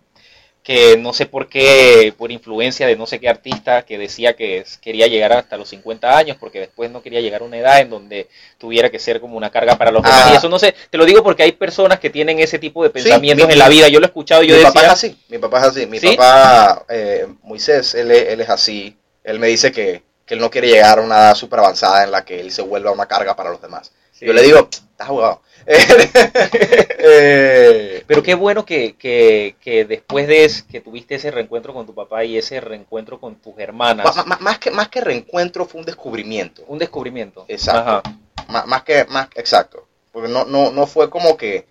[0.66, 4.64] que no sé por qué, por influencia de no sé qué artista, que decía que
[4.80, 7.88] quería llegar hasta los 50 años, porque después no quería llegar a una edad en
[7.88, 8.26] donde
[8.58, 10.24] tuviera que ser como una carga para los demás.
[10.26, 10.30] Ah.
[10.32, 12.88] Y eso no sé, te lo digo porque hay personas que tienen ese tipo de
[12.88, 13.86] Sí, pensamientos mi- en la vida.
[13.86, 16.00] Yo lo he escuchado y yo mi papá es así, mi papá es así, mi
[16.00, 16.16] ¿Sí?
[16.16, 20.50] papá, eh, Moisés, él, es- él es así, él me dice que, que él no
[20.50, 23.36] quiere llegar a una edad súper avanzada en la que él se vuelva una carga
[23.36, 23.92] para los demás.
[24.10, 24.26] Sí.
[24.26, 25.42] Yo le digo, estás jugado.
[27.08, 31.86] Eh, Pero qué bueno que, que, que después de es- que tuviste ese reencuentro con
[31.86, 35.66] tu papá y ese reencuentro con tus hermanas, ma- ma- más, que, más que reencuentro
[35.66, 36.64] fue un descubrimiento.
[36.68, 37.44] un descubrimiento.
[37.48, 38.08] Exacto.
[38.48, 38.66] Ajá.
[38.66, 39.86] Más, que, más, exacto.
[40.12, 41.66] Porque no, no, no fue como que...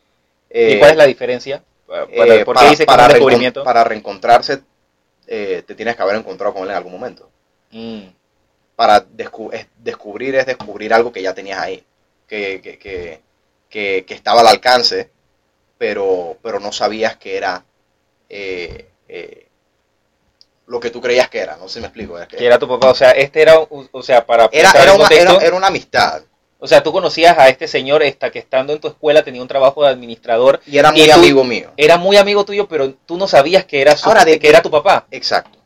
[0.49, 1.63] eh, ¿Y cuál es la diferencia?
[1.87, 2.03] Para,
[2.35, 4.61] eh, ¿Por qué para- que para un reencontrarse,
[5.27, 7.29] eh, te tienes que haber encontrado con él en algún momento.
[7.71, 8.03] Mm,
[8.75, 11.83] para descu- es- descubrir es descubrir algo que ya tenías ahí,
[12.27, 13.21] que, que, que,
[13.69, 15.09] que- que estaba al alcance,
[15.77, 17.63] pero, pero no sabías que era
[18.29, 19.47] eh, eh,
[20.67, 22.17] lo que tú creías que era, no sé si me explico.
[22.19, 24.93] es que que era tu papá, o sea, este era, o sea, para era, era
[24.93, 26.23] una, contexto, era- era una amistad
[26.57, 29.47] o sea, tú conocías a este señor esta, que estando en tu escuela tenía un
[29.47, 31.69] trabajo de administrador, y era Y muy tú- amigo mío.
[31.77, 34.63] era muy amigo tuyo, pero tú no sabías que era su, Ahora, de- que era
[34.63, 35.05] tu papá.
[35.11, 35.59] Exacto.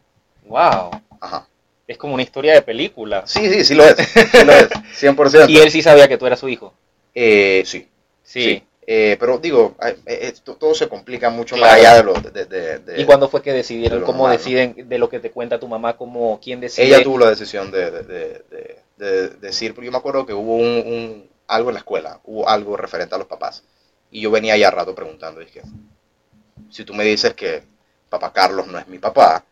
[0.45, 0.89] Wow,
[1.21, 1.47] Ajá.
[1.87, 3.23] es como una historia de película.
[3.27, 3.95] Sí, sí, sí lo es.
[3.97, 4.67] Sí lo es.
[4.99, 5.47] 100%.
[5.49, 6.73] Y él sí sabía que tú eras su hijo.
[7.13, 7.87] Eh, sí.
[8.23, 8.63] Sí.
[8.91, 11.71] Eh, pero digo, eh, eh, esto- todo se complica mucho Claro.
[11.73, 13.99] más allá de lo de, de- de- ¿Y cuándo fue que decidieron?
[13.99, 15.95] de ¿Cómo deciden de lo que te cuenta tu mamá?
[15.95, 16.87] ¿Cómo, quién decide?
[16.87, 20.33] ella tuvo la decisión de, de- de- de- de decir, porque yo me acuerdo que
[20.33, 23.63] hubo un, un- algo en la escuela, hubo algo referente a los papás.
[24.11, 25.61] Y yo venía ya rato preguntando, dije,
[26.71, 27.61] si tú me dices que
[28.09, 29.45] papá Carlos no es mi papá.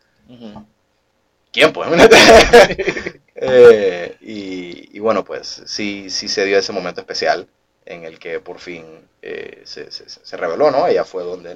[1.52, 1.88] ¿quién pues?
[3.40, 7.48] Eh, y, y bueno, pues sí, sí se dio ese momento especial
[7.86, 8.84] en el que por fin
[9.22, 10.86] eh, se, se- se reveló, ¿no?
[10.88, 11.52] Ella fue donde,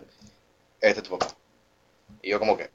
[0.81, 1.35] este es tu papá.
[2.23, 2.71] Y yo como que,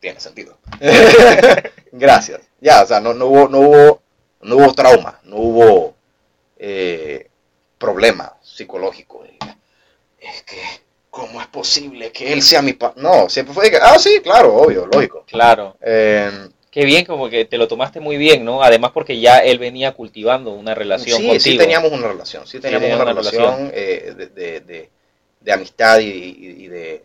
[0.00, 0.58] tiene sentido.
[1.92, 2.40] Gracias.
[2.60, 4.02] Ya, o sea, no, no hubo, no hubo,
[4.42, 5.94] no hubo trauma, no hubo
[6.58, 7.28] eh,
[7.78, 9.24] problema psicológico.
[10.18, 10.62] Es que,
[11.10, 13.00] ¿cómo es posible que él sea mi papá?
[13.00, 15.24] No, siempre fue ah, sí, claro, obvio, lógico.
[15.26, 15.76] Claro.
[15.80, 18.62] Eh, Qué bien, como que te lo tomaste muy bien, ¿no?
[18.62, 21.40] Además porque ya él venía cultivando una relación sí, contigo.
[21.40, 24.90] sí teníamos una relación, sí teníamos una, una relación, eh, de, de- de-
[25.40, 27.02] de amistad y, y- de,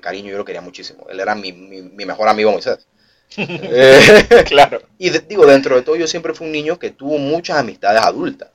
[0.00, 1.06] cariño, yo lo quería muchísimo.
[1.08, 2.86] Él era mi, mi- mi mejor amigo Moisés.
[3.36, 4.82] Eh, claro.
[4.98, 8.50] y digo, dentro de todo yo siempre fui un niño que tuvo muchas amistades adultas.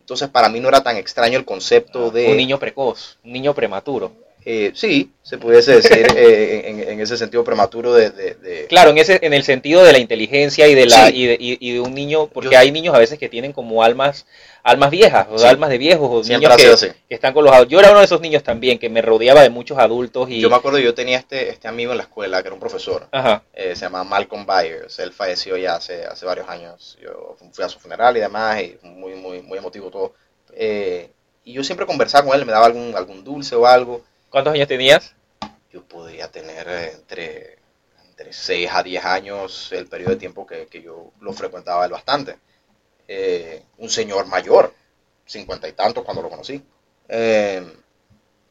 [0.00, 2.28] Entonces para mí no era tan extraño el concepto de...
[2.28, 4.12] Un niño precoz, un niño prematuro.
[4.50, 8.08] Eh, sí, se pudiese decir eh, en, en ese sentido prematuro de...
[8.08, 11.12] de- de- Claro, en ese, en el sentido de la inteligencia y de la Sí.
[11.16, 13.52] y, de, y- y de un niño, porque Yo- hay niños a veces que tienen
[13.52, 14.24] como almas,
[14.62, 15.44] almas viejas, o Sí.
[15.46, 17.72] almas de viejos, o Siempre niños que, están con los adultos.
[17.72, 20.48] Yo era uno de esos niños también, que me rodeaba de muchos adultos y Yo
[20.48, 23.06] me acuerdo, yo tenía este, este amigo en la escuela que era un profesor.
[23.52, 24.98] eh, se llama Malcolm Byers.
[24.98, 26.96] Él falleció ya hace, hace varios años.
[27.02, 30.14] Yo fui a su funeral y demás, y muy, muy, muy emotivo todo.
[30.54, 31.10] Eh,
[31.44, 34.02] y yo siempre conversaba con él, me daba algún, algún dulce o algo.
[34.30, 35.14] ¿Cuántos años tenías?
[35.72, 37.58] Yo podría tener entre,
[38.08, 41.92] entre 6 a 10 años el periodo de tiempo que, que yo lo frecuentaba él
[41.92, 42.36] bastante.
[43.06, 44.74] Eh, un señor mayor,
[45.26, 46.62] cincuenta y tantos cuando lo conocí.
[47.08, 47.62] Eh,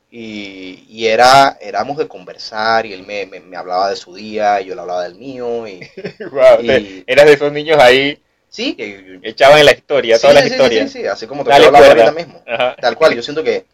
[0.10, 4.62] y, y era, éramos de conversar y él me, me- me hablaba de su día
[4.62, 5.68] y yo le hablaba del mío.
[5.68, 5.80] Y,
[6.32, 10.34] Wow, Y- eras de esos niños ahí, sí, que- echaban en la historia, sí, toda
[10.36, 10.88] la sí, sí, historia.
[10.88, 11.88] sí, sí, así como te cuerda.
[11.90, 12.42] ahorita mismo.
[12.48, 12.76] Ajá.
[12.80, 13.66] Tal cual, yo siento que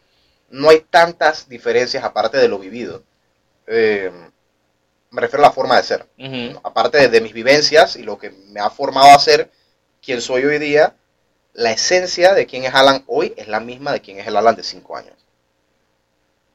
[0.54, 3.02] no hay tantas diferencias aparte de lo vivido.
[3.66, 4.10] Eh,
[5.10, 6.06] me refiero a la forma de ser.
[6.62, 9.50] Aparte de, de mis vivencias y lo que me ha formado a ser
[10.02, 10.94] quien soy hoy día,
[11.54, 14.54] la esencia de quién es Alan hoy es la misma de quién es el Alan
[14.56, 15.14] de 5 años.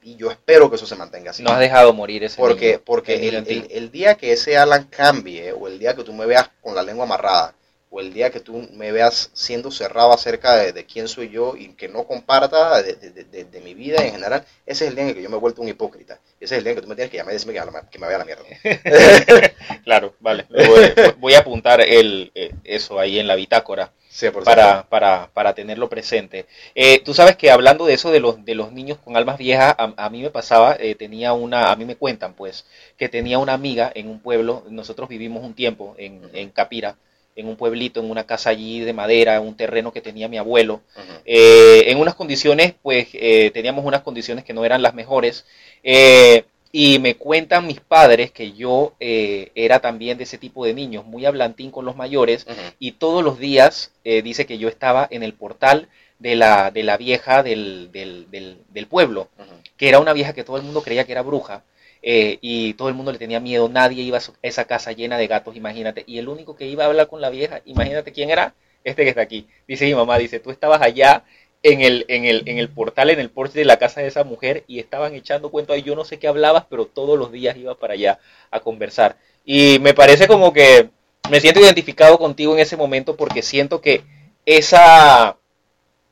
[0.01, 1.43] Y yo espero que eso se mantenga así.
[1.43, 5.51] No has dejado morir ese Porque, niño, porque el- el día que ese Alan cambie,
[5.51, 7.53] o el día que tú me veas con la lengua amarrada,
[7.91, 11.55] o el día que tú me veas siendo cerrado acerca de, de quién soy yo
[11.57, 15.03] y que no comparta de, de- de- mi vida en general, ese es el día
[15.03, 16.19] en el que yo me he vuelto un hipócrita.
[16.39, 17.65] Ese es el día en que tú me tienes que llamar y decirme que, a
[17.65, 18.43] la- que me vaya a la mierda.
[19.83, 20.45] Claro, vale.
[20.49, 23.91] Voy, voy a apuntar el, eh, eso ahí en la bitácora.
[24.11, 24.43] 100%.
[24.45, 26.45] para, para, para tenerlo presente.
[26.75, 29.75] Eh, tú sabes que hablando de eso de los, de los niños con almas viejas,
[29.77, 32.65] a, a mí me pasaba, eh, tenía una, a mí me cuentan pues,
[32.97, 36.97] que tenía una amiga en un pueblo, nosotros vivimos un tiempo en, en Capira,
[37.39, 40.81] en un pueblito, en una casa allí de madera, un terreno que tenía mi abuelo,
[41.25, 45.45] eh, en unas condiciones, pues eh, teníamos unas condiciones que no eran las mejores.
[45.83, 50.75] eh, y me cuentan mis padres que yo eh, era también de ese tipo de
[50.75, 52.45] niños, muy hablantín con los mayores,
[52.77, 55.87] y todos los días dice que yo estaba en el portal
[56.19, 59.29] de la, de la vieja del, del, del, del pueblo,
[59.77, 61.63] que era una vieja que todo el mundo creía que era bruja.
[62.01, 65.27] Eh, y todo el mundo le tenía miedo, nadie iba a esa casa llena de
[65.27, 66.03] gatos, imagínate.
[66.07, 69.09] Y el único que iba a hablar con la vieja, imagínate quién era, este que
[69.09, 69.47] está aquí.
[69.67, 71.23] Dice mi mamá, dice, tú estabas allá
[71.63, 74.23] en el, en el, en el portal, en el porche de la casa de esa
[74.23, 77.57] mujer y estaban echando cuentos ahí, yo no sé qué hablabas, pero todos los días
[77.57, 78.19] iba para allá
[78.51, 79.17] a conversar.
[79.45, 80.89] Y me parece como que
[81.29, 84.03] me siento identificado contigo en ese momento porque siento que
[84.45, 85.37] esa,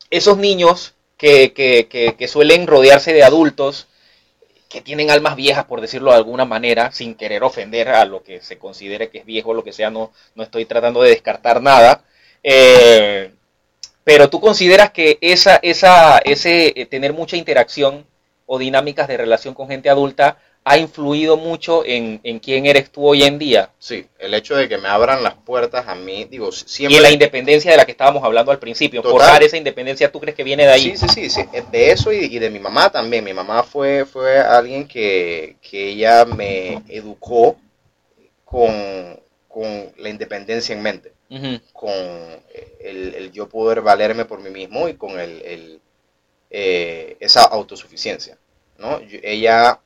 [0.10, 3.88] esos niños que, que, que, que suelen rodearse de adultos,
[4.70, 8.42] que tienen almas viejas, por decirlo de alguna manera, sin querer ofender a lo que
[8.42, 12.04] se considere que es viejo lo que sea, no, no estoy tratando de descartar nada.
[12.44, 13.32] Eh,
[14.04, 18.06] pero tú consideras que esa, esa, ese eh, tener mucha interacción
[18.46, 20.38] o dinámicas de relación con gente adulta
[20.70, 24.68] ha influido mucho en, en quién eres tú hoy en día Sí, el hecho de
[24.68, 26.98] que me abran las puertas a mí, digo, y siempre...
[26.98, 29.02] en la independencia de la que estábamos hablando al principio.
[29.02, 29.18] Total.
[29.18, 30.98] Forjar esa independencia, ¿tú crees que viene de ahí?
[30.98, 33.24] Sí, sí, sí, sí, eh, de eso y, y de mi mamá también.
[33.24, 37.58] Mi mamá fue, fue alguien que, que ella me educó
[38.46, 41.14] con, con la independencia en mente,
[41.74, 41.92] con
[42.82, 45.82] el, el yo poder valerme por mí mismo y con el, el,
[46.50, 48.38] eh, esa autosuficiencia.
[48.78, 49.02] ¿no?
[49.02, 49.80] Yo- ella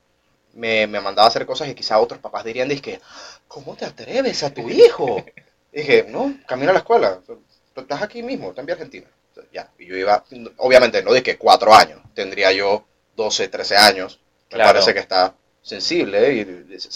[0.53, 2.99] me, me mandaba a hacer cosas y quizá otros papás dirían, que
[3.47, 5.23] ¿cómo te atreves a tu hijo?
[5.71, 7.19] Dije, no, camina a la escuela,
[7.75, 9.07] estás aquí mismo, estás en Argentina.
[9.53, 10.23] Ya, y yo iba,
[10.57, 12.85] obviamente no dije cuatro años, tendría yo
[13.15, 14.73] 12, 13 años, me Claro.
[14.73, 16.43] parece que está sensible y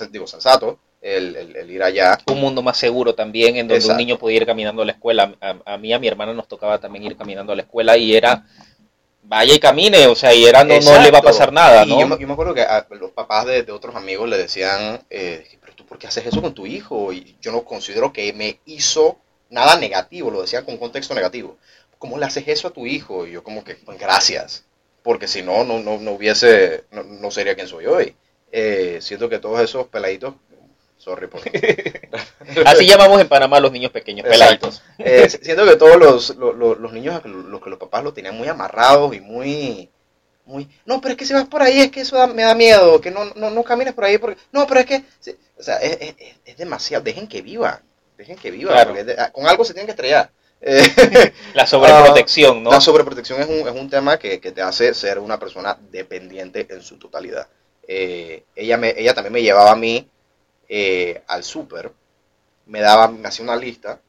[0.09, 2.17] digo sensato el, el- el ir allá.
[2.29, 3.93] Un mundo más seguro también, en donde Exacto.
[3.93, 5.35] un niño podía ir caminando a la escuela.
[5.39, 8.15] A, a mí, a mi hermana nos tocaba también ir caminando a la escuela y
[8.15, 8.45] era,
[9.27, 11.89] vaya y camine, o sea, y era, no, no le va a pasar nada, Y
[11.89, 11.99] ¿no?
[11.99, 15.05] yo, me- yo me acuerdo que a los papás de, de otros amigos le decían,
[15.09, 17.11] eh, pero tú, ¿por qué haces eso con tu hijo?
[17.13, 19.17] Y yo no considero que me hizo
[19.49, 21.57] nada negativo, lo decían con un contexto negativo.
[21.97, 23.25] ¿Cómo le haces eso a tu hijo?
[23.27, 24.65] Y yo como que, pues, gracias,
[25.03, 28.15] porque si no, no, no, no hubiese, no, no sería quien soy hoy.
[28.51, 30.35] Eh, siento que todos esos peladitos,
[31.05, 31.39] sorry por...
[32.65, 34.81] Así llamamos en Panamá a los niños pequeños, peladitos.
[34.97, 38.35] Eh, siento que todos los, los, los- los niños, los que los papás los tenían
[38.35, 39.89] muy amarrados y muy,
[40.45, 42.55] muy, no, pero es que si vas por ahí es que eso da- me da
[42.55, 45.03] miedo, que no, no, no camines por ahí porque, no, pero es que,
[45.57, 47.81] o sea, es, es- es- demasiado, dejen que viva,
[48.17, 48.87] dejen que viva, Claro.
[48.89, 50.31] porque es de- ah, con algo se tienen que estrellar.
[50.67, 52.71] Eh, La sobreprotección, ¿no?
[52.71, 56.65] La sobreprotección es un, es un tema que, que te hace ser una persona dependiente
[56.67, 57.47] en su totalidad.
[57.87, 60.09] Eh, ella, me, ella también me llevaba a mí
[60.67, 61.91] eh, al súper,
[62.65, 63.99] me daba, me hacía una lista,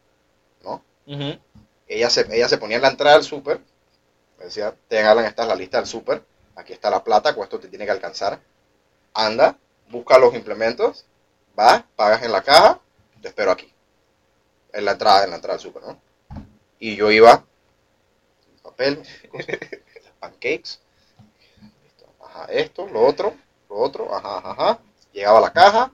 [0.63, 0.83] ¿no?
[1.87, 3.61] Ella se, ella se ponía en la entrada del súper,
[4.39, 6.23] me decía, te Alan, esta es la lista del súper,
[6.57, 8.41] aquí está la plata, esto te tiene que alcanzar
[9.17, 11.07] anda, busca los implementos,
[11.55, 12.81] vas, pagas en la caja,
[13.23, 13.73] te espero aquí.
[14.73, 15.99] En la entrada, en la entrada del súper, ¿no?
[16.79, 17.43] Y yo iba,
[18.63, 19.57] papel, cosas,
[20.21, 20.81] pancakes,
[21.83, 23.35] listo, ajá, esto, lo otro,
[23.71, 24.79] lo otro, ajá, ajá, ajá.
[25.13, 25.93] Llegaba a la caja,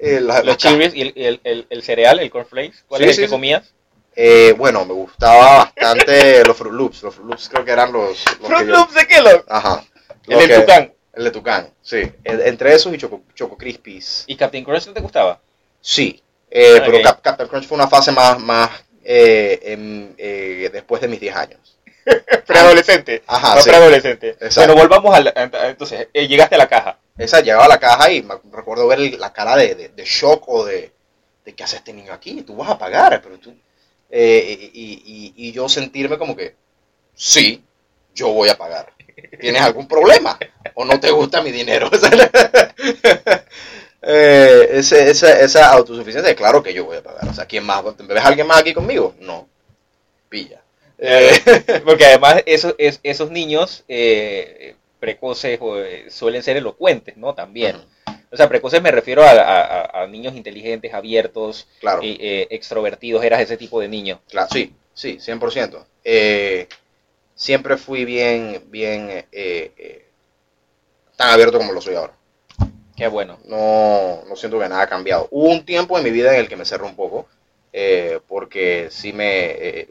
[0.00, 2.78] eh, la- Los Cheerios y el, el, el, el cereal, el cornflakes.
[2.88, 3.32] ¿Cuál Sí, es el sí, que sí.
[3.32, 3.72] comías?
[4.16, 7.02] Eh, bueno, me gustaba bastante los Fruit Loops.
[7.02, 9.44] Los Fruit Loops creo que eran los, los que Fruit yo- Loops de Kellogg.
[9.48, 9.84] Ajá.
[10.26, 10.92] El que- Tucán.
[11.12, 12.02] El de Tucán, sí.
[12.24, 14.24] En- entre esos y Choco, Choco Crispies.
[14.26, 15.40] ¿Y Captain Crunch no te gustaba?
[15.80, 16.22] Sí.
[16.50, 16.80] Eh.
[16.84, 18.70] Pero Cap- Captain Crunch fue una fase más, más
[19.04, 21.78] eh, em, eh, después de mis 10 años.
[22.46, 23.22] Preadolescente.
[23.26, 23.68] Ajá, no sí.
[23.70, 24.36] preadolescente.
[24.56, 25.32] Bueno, volvamos al...
[25.36, 26.98] Entonces, llegaste a la caja.
[27.20, 30.04] Esa llegaba a la caja y me recuerdo ver el- la cara de, de- de
[30.04, 30.92] shock o de,
[31.44, 32.42] de ¿qué hace este niño aquí?
[32.42, 33.54] Tú vas a pagar, pero tú...
[34.10, 36.56] eh, y, y- y yo sentirme como que,
[37.14, 37.62] sí,
[38.14, 38.92] yo voy a pagar.
[39.40, 40.38] ¿Tienes algún problema?
[40.74, 41.90] ¿O no te gusta mi dinero?
[44.02, 47.28] Eh, ese- esa, esa autosuficiencia, claro que yo voy a pagar.
[47.28, 47.82] O sea, ¿quién más?
[47.98, 49.14] ¿Me ves a alguien más aquí conmigo?
[49.20, 49.46] No.
[50.28, 50.62] Pilla.
[50.98, 51.32] Eh,
[51.86, 57.34] Porque además esos, es- esos niños eh, precoces o, eh, suelen ser elocuentes, ¿no?
[57.34, 57.76] También.
[58.32, 62.00] O sea, precoces me refiero a, a- a- a niños inteligentes, abiertos, claro.
[62.02, 63.24] y, eh, extrovertidos.
[63.24, 64.20] Eras ese tipo de niño.
[64.28, 65.84] Claro, sí, sí, 100%.
[66.04, 66.68] Eh,
[67.34, 69.26] siempre fui bien, bien, eh,
[69.76, 70.06] eh,
[71.16, 72.12] tan abierto como lo soy ahora.
[72.96, 73.38] Qué bueno.
[73.46, 75.26] No, no siento que nada ha cambiado.
[75.30, 77.26] Hubo un tiempo en mi vida en el que me cerró un poco,
[78.28, 79.88] porque sí me...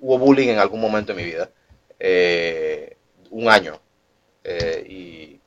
[0.00, 1.50] hubo bullying en algún momento de mi vida.
[3.30, 3.80] un año.
[4.44, 5.38] Eh, y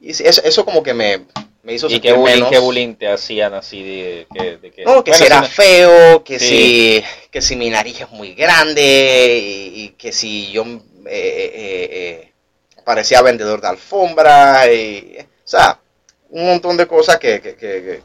[0.00, 1.24] y eso, eso como que me,
[1.62, 4.70] me hizo ¿Y sentir qué bullying, menos- qué bullying te hacían así de, que- de
[4.70, 4.84] que...
[4.84, 6.46] No, que Bueno, si era feo, que Sí.
[6.46, 11.88] si que si mi nariz es muy grande y, y que si yo eh, eh,
[11.90, 12.32] eh,
[12.84, 15.80] parecía vendedor de alfombra y o sea
[16.30, 18.02] un montón de cosas que, que, que,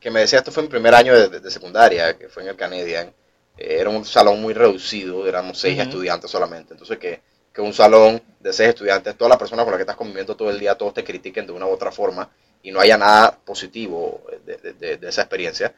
[0.00, 2.48] que- me decía esto fue en primer año de, de- de secundaria que fue en
[2.48, 3.12] el Canadian.
[3.56, 7.20] Eh, era un salón muy reducido éramos seis estudiantes solamente entonces que
[7.58, 10.50] que un salón de seis estudiantes todas las personas con las que estás conviviendo todo
[10.50, 12.30] el día todos te critiquen de una u otra forma
[12.62, 15.74] y no haya nada positivo de, de- de- de esa experiencia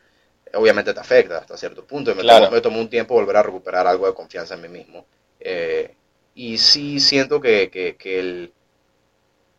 [0.55, 2.11] obviamente te afecta hasta cierto punto.
[2.11, 2.47] Y me, Claro.
[2.47, 5.07] tomó, me tomó un tiempo volver a recuperar algo de confianza en mí mismo.
[5.41, 5.95] Eh,
[6.35, 8.53] y sí siento que, que- que el,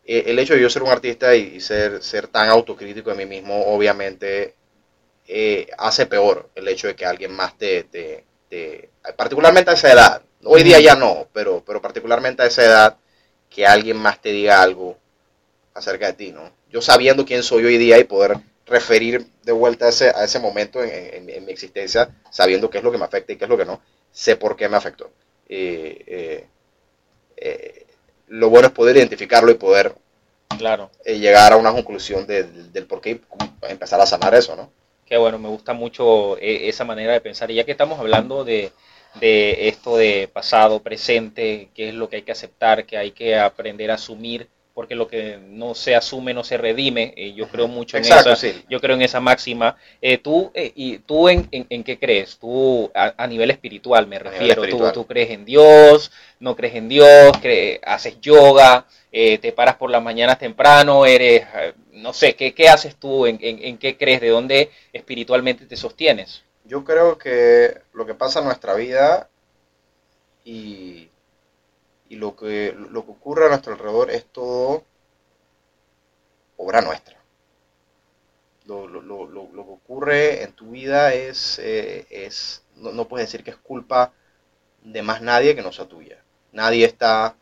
[0.05, 3.15] eh, el hecho de yo ser un artista y, y ser, ser tan autocrítico de
[3.17, 4.55] mí mismo, obviamente
[5.27, 9.93] eh, hace peor el hecho de que alguien más te, te- te- particularmente a esa
[9.93, 12.97] edad, hoy día ya no, pero, pero particularmente a esa edad,
[13.49, 14.97] que alguien más te diga algo
[15.73, 16.51] acerca de ti, ¿no?
[16.69, 20.39] Yo sabiendo quién soy hoy día y poder referir de vuelta a ese, a ese
[20.39, 23.45] momento en, en- en mi existencia, sabiendo qué es lo que me afecta y qué
[23.45, 23.81] es lo que no,
[24.11, 25.11] sé por qué me afectó.
[25.49, 26.47] Eh, eh,
[27.37, 27.85] eh,
[28.27, 29.95] lo bueno es poder identificarlo y poder
[30.57, 30.91] Claro.
[31.05, 33.21] eh, llegar a una conclusión de- del, del por qué y
[33.71, 34.71] empezar a sanar eso, ¿no?
[35.05, 37.51] Qué bueno, me gusta mucho esa manera de pensar.
[37.51, 38.71] Y ya que estamos hablando de,
[39.19, 43.35] de esto de pasado, presente, qué es lo que hay que aceptar, que hay que
[43.37, 47.13] aprender a asumir, porque lo que no se asume no se redime.
[47.17, 48.53] eh, yo creo mucho en esa, sí.
[48.69, 49.75] yo creo en esa máxima.
[50.01, 52.37] Eh, tú, eh, y tú en, en- en qué crees?
[52.39, 54.55] Tú a, a nivel espiritual me refiero.
[54.55, 54.93] Tú, espiritual.
[54.93, 59.89] tú crees en Dios, no crees en Dios, cre- haces yoga, eh, te paras por
[59.91, 61.43] las mañanas temprano, eres,
[61.91, 63.25] no sé, ¿qué, qué haces tú?
[63.27, 64.21] ¿En, en, en qué crees?
[64.21, 66.43] ¿De dónde espiritualmente te sostienes?
[66.65, 69.29] Yo creo que lo que pasa en nuestra vida
[70.43, 71.09] y,
[72.09, 74.83] lo, que, lo que ocurre a nuestro alrededor es todo
[76.57, 77.17] obra nuestra.
[78.65, 84.13] Lo, que ocurre en tu vida es, eh, es no, puedes decir que es culpa
[84.81, 86.23] de más nadie que no sea tuya.
[86.51, 87.35] Nadie está,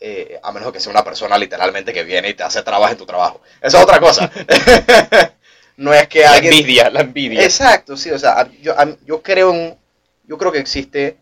[0.00, 2.98] eh, a menos que sea una persona literalmente que viene y te hace trabas en
[2.98, 3.40] tu trabajo.
[3.60, 4.30] Esa es otra cosa.
[5.80, 6.52] no es que La alguien...
[6.52, 7.42] envidia, la envidia.
[7.42, 8.74] Exacto, sí, o sea, yo,
[9.06, 9.78] yo creo en,
[10.24, 11.16] yo creo que existe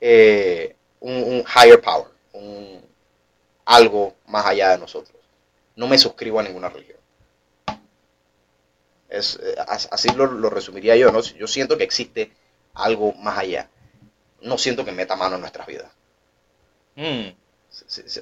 [0.00, 2.80] eh, un, un higher power, un,
[3.66, 5.16] algo más allá de nosotros.
[5.76, 6.98] No me suscribo a ninguna religión.
[9.08, 11.20] Es, eh, as- así lo, lo resumiría yo, ¿no?
[11.20, 12.32] Yo siento que existe
[12.74, 13.68] algo más allá.
[14.40, 15.90] No siento que meta mano en nuestras vidas.
[16.96, 17.28] Mm,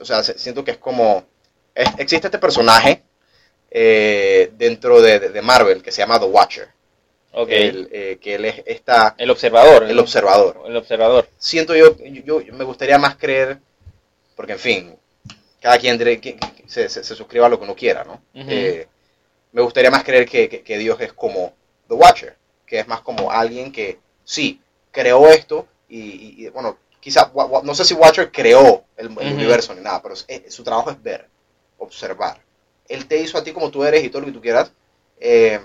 [0.00, 1.24] O sea, se- siento que es como...
[1.74, 3.02] es- existe este personaje
[3.74, 6.68] eh, dentro de, de- Marvel que se llama The Watcher.
[7.56, 9.84] El, eh, que él es esta, el observador.
[9.84, 10.62] el observador.
[10.66, 11.28] El observador.
[11.38, 13.58] Siento yo, yo, yo me gustaría más creer,
[14.36, 14.96] porque en fin,
[15.60, 15.98] cada quien
[16.66, 18.20] se, se- se suscriba a lo que uno quiera, ¿no?
[18.50, 18.86] Eh,
[19.52, 21.54] me gustaría más creer que, que- que Dios es como
[21.88, 24.60] The Watcher, que es más como alguien que sí,
[24.90, 29.08] creó esto y, y- y, bueno, quizá, wa- wa- no sé si Watcher creó el,
[29.32, 31.28] universo ni nada, pero es- eh, su trabajo es ver,
[31.78, 32.40] observar,
[32.88, 34.72] Él te hizo a ti como tú eres y todo lo que tú quieras.
[35.20, 35.60] eh,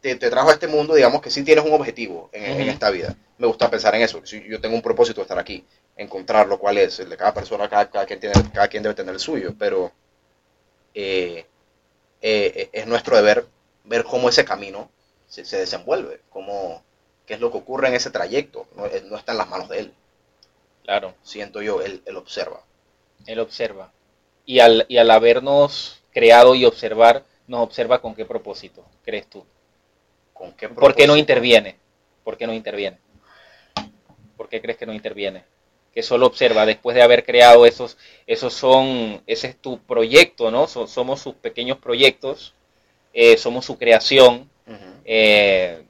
[0.00, 2.90] te, te trajo a este mundo, digamos que sí tienes un objetivo en, en esta
[2.90, 3.16] vida.
[3.38, 4.24] Me gusta pensar en eso.
[4.24, 5.64] Si yo tengo un propósito de estar aquí,
[5.96, 7.00] encontrarlo, cuál es.
[7.00, 9.54] El de cada persona, cada, cada, quien, tiene, cada quien debe tener el suyo.
[9.58, 9.92] Pero
[10.94, 11.46] eh,
[12.22, 13.46] eh, es nuestro deber
[13.84, 14.90] ver cómo ese camino
[15.28, 16.84] se, se desenvuelve, cómo,
[17.26, 18.68] qué es lo que ocurre en ese trayecto.
[18.76, 19.94] No, no está en las manos de él,
[20.82, 22.64] Claro, siento yo, él, él observa.
[23.26, 23.92] él observa.
[24.44, 29.44] Y al, y al habernos creado y observar, nos observa con qué propósito, crees tú.
[30.34, 31.18] ¿Con qué ¿Por qué no propósito?
[31.18, 31.76] interviene?
[32.24, 32.98] ¿Por qué no interviene?
[34.36, 35.44] ¿Por qué crees que no interviene?
[35.92, 37.96] Que solo observa después de haber creado esos,
[38.26, 40.66] esos son, ese es tu proyecto, ¿no?
[40.66, 42.54] So- somos sus pequeños proyectos,
[43.12, 44.50] eh, somos su creación,
[45.04, 45.82] eh,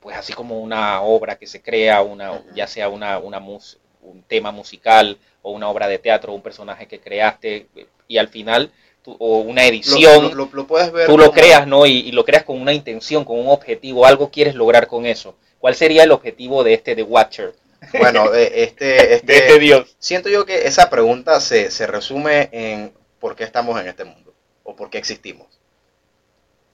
[0.00, 4.22] pues así como una obra que se crea, una, ya sea una, una mus- un
[4.22, 7.68] tema musical o una obra de teatro, un personaje que creaste
[8.08, 8.72] y al final,
[9.08, 11.86] tú- o una edición, lo, lo- lo puedes ver tú lo creas, ¿no?
[11.86, 15.34] Y, y lo creas con una intención, con un objetivo, algo quieres lograr con eso.
[15.58, 17.54] ¿Cuál sería el objetivo de este The Watcher?
[17.98, 19.96] Bueno, este, De este este, Dios.
[19.98, 24.34] siento yo que esa pregunta se, se resume en por qué estamos en este mundo
[24.64, 25.46] o por qué existimos.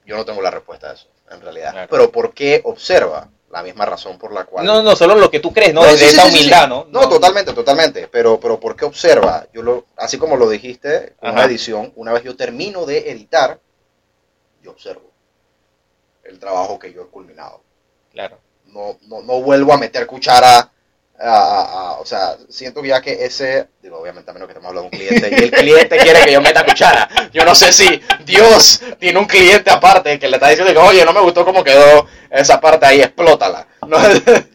[0.05, 1.71] Yo no tengo la respuesta a eso, en realidad.
[1.71, 1.87] Claro.
[1.89, 3.29] Pero ¿por qué observa?
[3.55, 4.65] La misma razón por la cual...
[4.65, 5.79] No, no, solo lo que tú crees, ¿no?
[5.79, 6.69] No, Desde sí, esa sí, humildad, sí.
[6.69, 6.87] ¿no?
[6.89, 8.09] No, totalmente, totalmente.
[8.09, 9.47] Pero, pero ¿por qué observa?
[9.53, 13.57] Yo lo, así como lo dijiste, con una edición, una vez yo termino de editar,
[14.61, 15.09] yo observo
[16.25, 17.61] el trabajo que yo he culminado.
[18.11, 18.39] Claro.
[18.65, 20.73] No, no, no vuelvo a meter cuchara.
[21.19, 25.07] O sea, siento ya que ese, digo, obviamente a menos que estemos hablando de un
[25.07, 27.09] cliente y el cliente quiere que yo meta cuchara.
[27.31, 31.05] Yo no sé si Dios tiene un cliente aparte que le está diciendo que, oye,
[31.05, 33.67] no me gustó cómo quedó esa parte ahí, explótala.
[33.85, 33.99] No,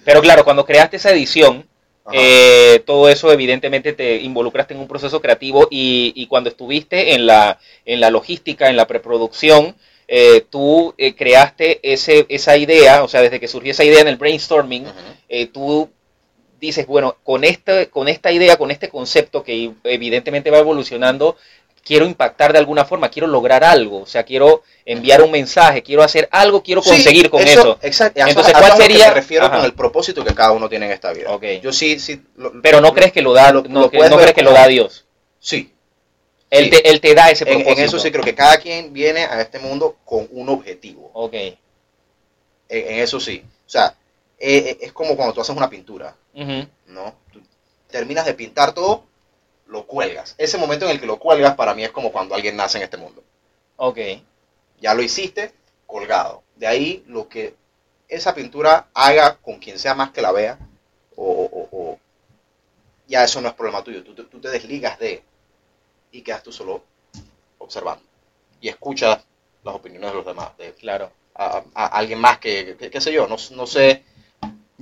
[0.04, 1.64] Pero claro, cuando creaste esa edición,
[2.12, 7.26] eh, todo eso evidentemente te involucraste en un proceso creativo y, y cuando estuviste en
[7.26, 9.76] la, en la logística, en la preproducción,
[10.12, 14.08] eh, tú eh, creaste ese, esa idea, o sea, desde que surgió esa idea en
[14.08, 14.84] el brainstorming,
[15.28, 15.88] eh, tú
[16.60, 21.36] dices, bueno, con, este, con esta idea, con este concepto que evidentemente va evolucionando,
[21.82, 26.02] quiero impactar de alguna forma, quiero lograr algo, o sea, quiero enviar un mensaje, quiero
[26.02, 27.78] hacer algo, quiero Sí, conseguir con eso.
[27.82, 28.20] Exacto.
[28.26, 29.08] Entonces, ¿cuál sería?
[29.08, 29.56] Me refiero Ajá.
[29.56, 31.30] con el propósito que cada uno tiene en esta vida.
[31.30, 31.44] Ok.
[31.62, 32.22] Yo sí, sí.
[32.36, 35.06] lo- Pero no crees que lo da, Lo- no, no crees que lo da Dios.
[35.38, 35.72] Sí.
[36.50, 36.70] Él, Sí.
[36.70, 37.70] te, él te da ese propósito.
[37.72, 41.10] en eso sí creo que cada quien viene a este mundo con un objetivo.
[41.14, 41.32] Ok.
[41.34, 41.56] En,
[42.68, 43.42] en eso sí.
[43.66, 43.94] O sea,
[44.38, 47.14] eh, eh, es como cuando tú haces una pintura, ¿no?
[47.32, 47.40] Tú
[47.88, 49.04] terminas de pintar todo,
[49.66, 50.34] lo cuelgas.
[50.38, 52.84] Ese momento en el que lo cuelgas para mí es como cuando alguien nace en
[52.84, 53.22] este mundo.
[53.76, 53.98] Ok.
[54.80, 55.52] Ya lo hiciste,
[55.86, 56.42] colgado.
[56.56, 57.54] De ahí lo que
[58.08, 60.58] esa pintura haga con quien sea más que la vea,
[61.16, 61.98] o, o- o-
[63.06, 64.02] ya eso no es problema tuyo.
[64.04, 65.22] Tú, te- tú te desligas de
[66.12, 66.82] y quedas tú solo
[67.58, 68.04] observando.
[68.60, 69.20] Y escuchas
[69.64, 71.10] las opiniones de los demás, de Claro.
[71.34, 74.04] a, a- alguien más que, que- qué sé yo, no, no sé.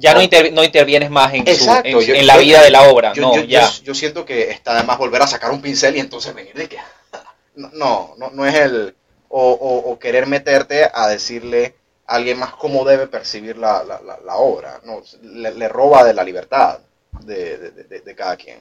[0.01, 0.23] Ya no, No.
[0.25, 3.13] inter- no intervienes más en, su- en, yo- en la yo- vida de la obra.
[3.15, 3.69] Yo, no, yo- ya.
[3.83, 6.69] yo- siento que está de más volver a sacar un pincel y entonces venir de
[6.69, 6.79] que...
[7.57, 8.95] No, no, no es el...
[9.29, 11.75] O, o- o querer meterte a decirle
[12.07, 14.81] a alguien más cómo debe percibir la, la- la- la obra.
[14.85, 16.79] No, le, le roba de la libertad
[17.25, 18.61] de, de- de- de cada quien.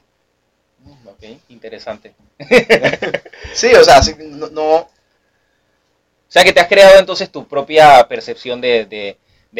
[0.83, 2.13] Mm, Ok, interesante.
[3.53, 4.89] Sí, o sea, sí, no, no- O
[6.27, 8.85] sea que te has creado entonces tu propia percepción de,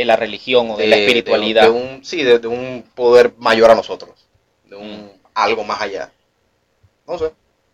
[0.02, 1.64] de- la religión o de, la espiritualidad.
[1.64, 4.28] de un, sí, de, de un poder mayor a nosotros,
[4.66, 5.12] de un Mm.
[5.34, 6.12] algo más allá.
[7.08, 7.32] No sé,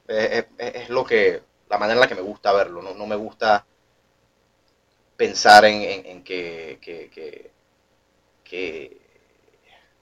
[0.08, 3.06] es, es- es lo que, la manera en la que me gusta verlo, no, no
[3.06, 3.66] me gusta
[5.18, 7.52] pensar en, en- en que, que, que-
[8.44, 8.98] que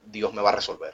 [0.05, 0.93] Dios me va a resolver.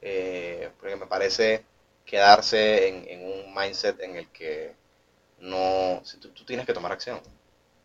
[0.00, 1.64] Eh, porque me parece
[2.04, 4.72] quedarse en, en un mindset en el que
[5.40, 7.20] no, si tú, tú tienes que tomar acción.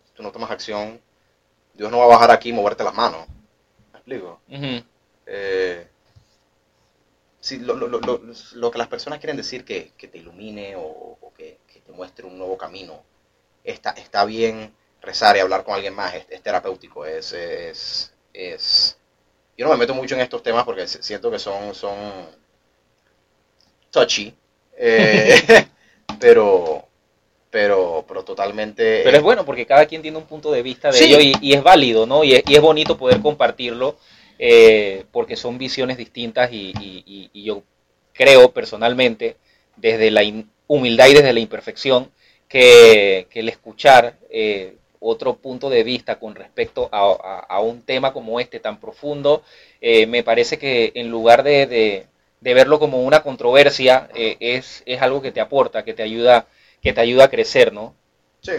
[0.06, 1.02] Si tú no tomas acción,
[1.74, 3.28] Dios no va a bajar aquí y moverte las manos.
[3.94, 4.42] ¿Me explico?
[5.26, 5.88] Eh,
[7.40, 8.22] sí, lo, lo- lo- lo-
[8.54, 10.82] lo que las personas quieren decir que, que te ilumine o,
[11.22, 13.02] o que, que te muestre un nuevo camino,
[13.64, 18.98] está, está bien rezar y hablar con alguien más, es, es terapéutico, es, es, es...
[19.58, 21.96] Yo no me meto mucho en estos temas porque si- siento que son, son
[23.92, 24.34] touchy,
[24.78, 25.68] eh,
[26.20, 26.88] pero,
[27.54, 29.02] pero, pero totalmente...
[29.04, 31.06] Pero es bueno porque cada quien tiene un punto de vista de Sí.
[31.06, 32.24] ello y, y es válido, ¿no?
[32.24, 33.98] Y es, y es bonito poder compartirlo
[34.40, 37.64] eh, porque son visiones distintas y, y- yo
[38.14, 39.38] creo personalmente,
[39.76, 40.22] desde la
[40.68, 42.12] humildad y desde la imperfección,
[42.48, 47.82] que, que el escuchar eh, otro punto de vista con respecto a, a- a un
[47.82, 49.44] tema como este tan profundo,
[49.82, 52.06] eh, me parece que en lugar de, de-
[52.42, 56.48] de verlo como una controversia, eh, es, es algo que te aporta, que te ayuda
[56.84, 57.96] que te ayuda a crecer, ¿no?
[58.42, 58.54] Sí.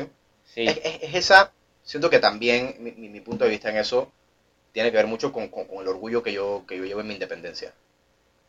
[0.44, 0.64] Sí.
[0.66, 1.52] Es, es- es esa,
[1.82, 4.12] siento que también mi, mi- mi punto de vista en eso
[4.72, 7.08] tiene que ver mucho con, con- con el orgullo que yo, que yo llevo en
[7.08, 7.74] mi independencia.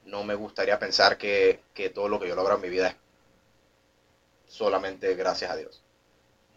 [0.05, 2.95] No me gustaría pensar que, que todo lo que yo logro en mi vida es
[4.47, 5.82] solamente gracias a Dios.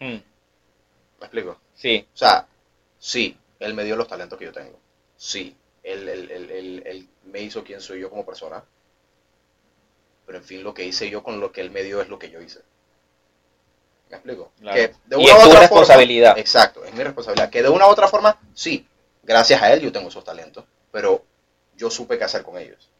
[0.01, 0.23] Mm, ¿Me
[1.27, 1.59] explico?
[1.75, 2.47] sí, O sea,
[2.99, 4.79] sí, Él me dio los talentos que yo tengo.
[5.17, 8.65] Sí, Él, él- él- él- él me hizo quien soy yo como persona.
[10.27, 12.21] Pero en fin, lo que hice yo con lo que Él me dio es lo
[12.21, 12.61] que yo hice.
[14.11, 14.53] ¿Me explico?
[14.61, 14.77] Claro.
[14.77, 16.29] Que de Y una es u tu otra responsabilidad.
[16.31, 17.51] forma- exacto, es mi responsabilidad.
[17.51, 18.87] Que de una u otra forma, sí,
[19.23, 20.65] gracias a Él yo tengo esos talentos.
[20.91, 21.25] Pero
[21.77, 22.91] yo supe qué hacer con ellos.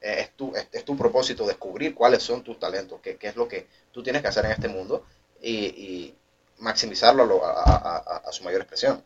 [0.00, 3.36] Eh, Es tu, es, es tu propósito descubrir cuáles son tus talentos, qué, qué es
[3.36, 5.06] lo que tú tienes que hacer en este mundo
[5.40, 6.14] y, y
[6.58, 9.02] maximizarlo a, lo- a- a- a- a su mayor expresión.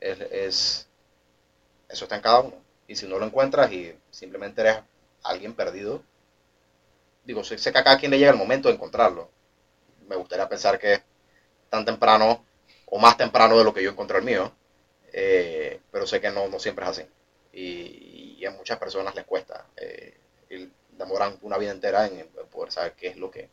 [0.00, 0.86] Es, es-
[1.88, 2.54] eso está en cada uno.
[2.86, 4.76] Y si no lo encuentras y simplemente eres
[5.24, 6.02] alguien perdido,
[7.24, 9.30] digo, sé, sé que a cada quien le llega el momento de encontrarlo.
[10.08, 11.02] Me gustaría pensar que es
[11.70, 12.44] tan temprano
[12.86, 14.52] o más temprano de lo que yo encontré el mío,
[15.12, 17.02] eh, pero sé que no, no siempre es así.
[17.52, 19.66] Y, y a muchas personas les cuesta.
[19.76, 20.18] eh,
[20.50, 23.48] y demoran una vida entera en, poder saber qué es lo que,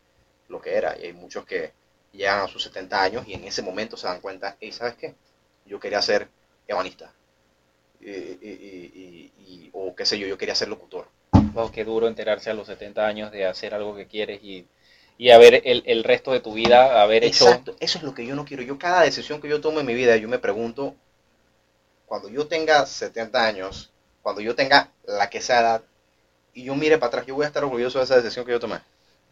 [0.50, 0.98] lo que era.
[1.00, 1.74] Y hay muchos que
[2.12, 5.16] llegan a sus 70 años y en ese momento se dan cuenta, y ¿sabes qué?
[5.66, 6.30] Yo quería ser
[6.68, 7.14] ebanista.
[8.02, 11.08] Y, y- o qué sé yo, yo quería ser locutor.
[11.74, 14.68] Qué duro enterarse a los 70 años de hacer algo que quieres y,
[15.22, 17.46] y haber el, el resto de tu vida, haber hecho...
[17.46, 18.64] Exacto, eso es lo que yo no quiero.
[18.64, 20.96] Yo cada decisión que yo tomo en mi vida, yo me pregunto,
[22.06, 23.92] cuando yo tenga 70 años,
[24.22, 25.84] cuando yo tenga la que sea edad,
[26.54, 28.60] y yo mire para atrás, yo voy a estar orgulloso de esa decisión que yo
[28.60, 28.80] tomé.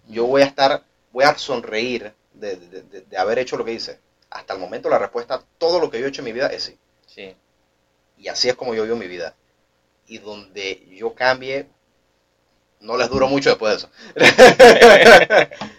[0.08, 3.74] Yo voy a estar, voy a sonreír de, de- de- de haber hecho lo que
[3.74, 4.00] hice.
[4.32, 6.48] Hasta el momento la respuesta a todo lo que yo he hecho en mi vida
[6.48, 6.80] es sí.
[7.08, 7.36] Sí.
[8.18, 9.36] Y así es como yo vivo mi vida.
[10.08, 11.68] Y donde yo cambie,
[12.82, 13.90] no les duro mucho después de eso.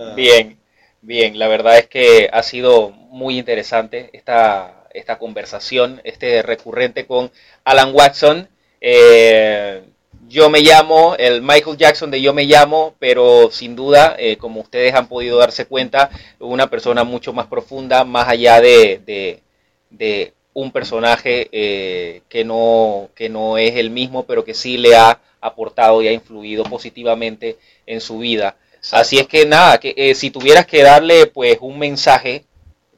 [0.00, 0.58] Bien,
[1.00, 1.38] bien.
[1.38, 7.30] La verdad es que ha sido muy interesante esta, esta conversación, este recurrente con
[7.64, 8.48] Alan Watson.
[8.80, 9.82] Eh,
[10.28, 14.60] yo me llamo, el Michael Jackson de Yo me llamo, pero sin duda, eh, como
[14.60, 19.42] ustedes han podido darse cuenta, una persona mucho más profunda, más allá de, de-
[19.90, 24.96] de un personaje eh, que, no, que no es el mismo, pero que sí le
[24.96, 28.56] ha aportado y ha influido positivamente en su vida.
[28.90, 32.44] Así es que nada, que eh, si tuvieras que darle pues un mensaje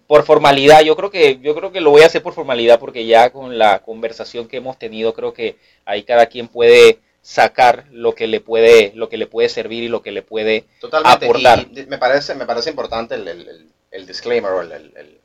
[0.07, 3.07] por formalidad, yo creo que yo creo que lo voy a hacer por formalidad porque
[3.07, 8.14] ya con la conversación que hemos tenido creo que ahí cada quien puede sacar lo
[8.14, 11.24] que le puede lo que le puede servir y lo que le puede Totalmente.
[11.26, 11.66] aportar.
[11.74, 15.18] Y, y me parece, me parece importante el, el- el- disclaimer el- el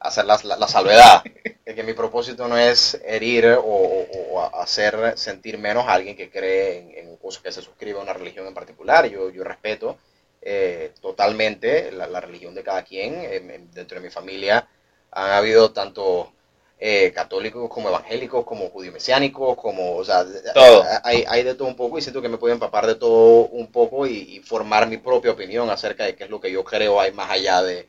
[0.00, 1.22] hacer la, la- la salvedad.
[1.64, 6.16] de que mi propósito no es herir o, o- o hacer sentir menos a alguien
[6.16, 9.06] que cree en, en cosas que se suscribe a una religión en particular.
[9.08, 9.98] Yo, yo respeto
[10.42, 13.14] eh, totalmente la, la religión de cada quien.
[13.24, 14.68] En- en- dentro de mi familia
[15.12, 16.32] han habido tanto
[16.78, 20.24] eh, católicos como evangélicos, como judío mesiánicos, como, o sea,
[20.54, 20.84] Todo.
[21.04, 23.70] hay, hay de todo un poco y siento que me puedo empapar de todo un
[23.70, 26.98] poco y, y formar mi propia opinión acerca de qué es lo que yo creo
[27.00, 27.86] hay más allá de,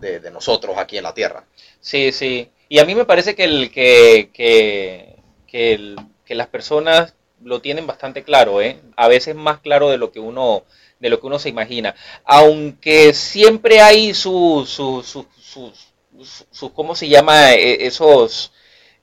[0.00, 1.44] de- nosotros aquí en la tierra.
[1.80, 2.50] Sí, sí.
[2.68, 5.16] Y a mí me parece que el que que,
[5.46, 5.94] que,
[6.24, 8.80] que las personas lo tienen bastante claro, ¿eh?
[8.96, 10.64] A veces más claro de lo que uno
[10.98, 11.94] de lo que uno se imagina.
[12.24, 17.52] Aunque siempre hay sus su, su, sus- sus- sus- ¿cómo se llama?
[17.54, 18.52] E- Esos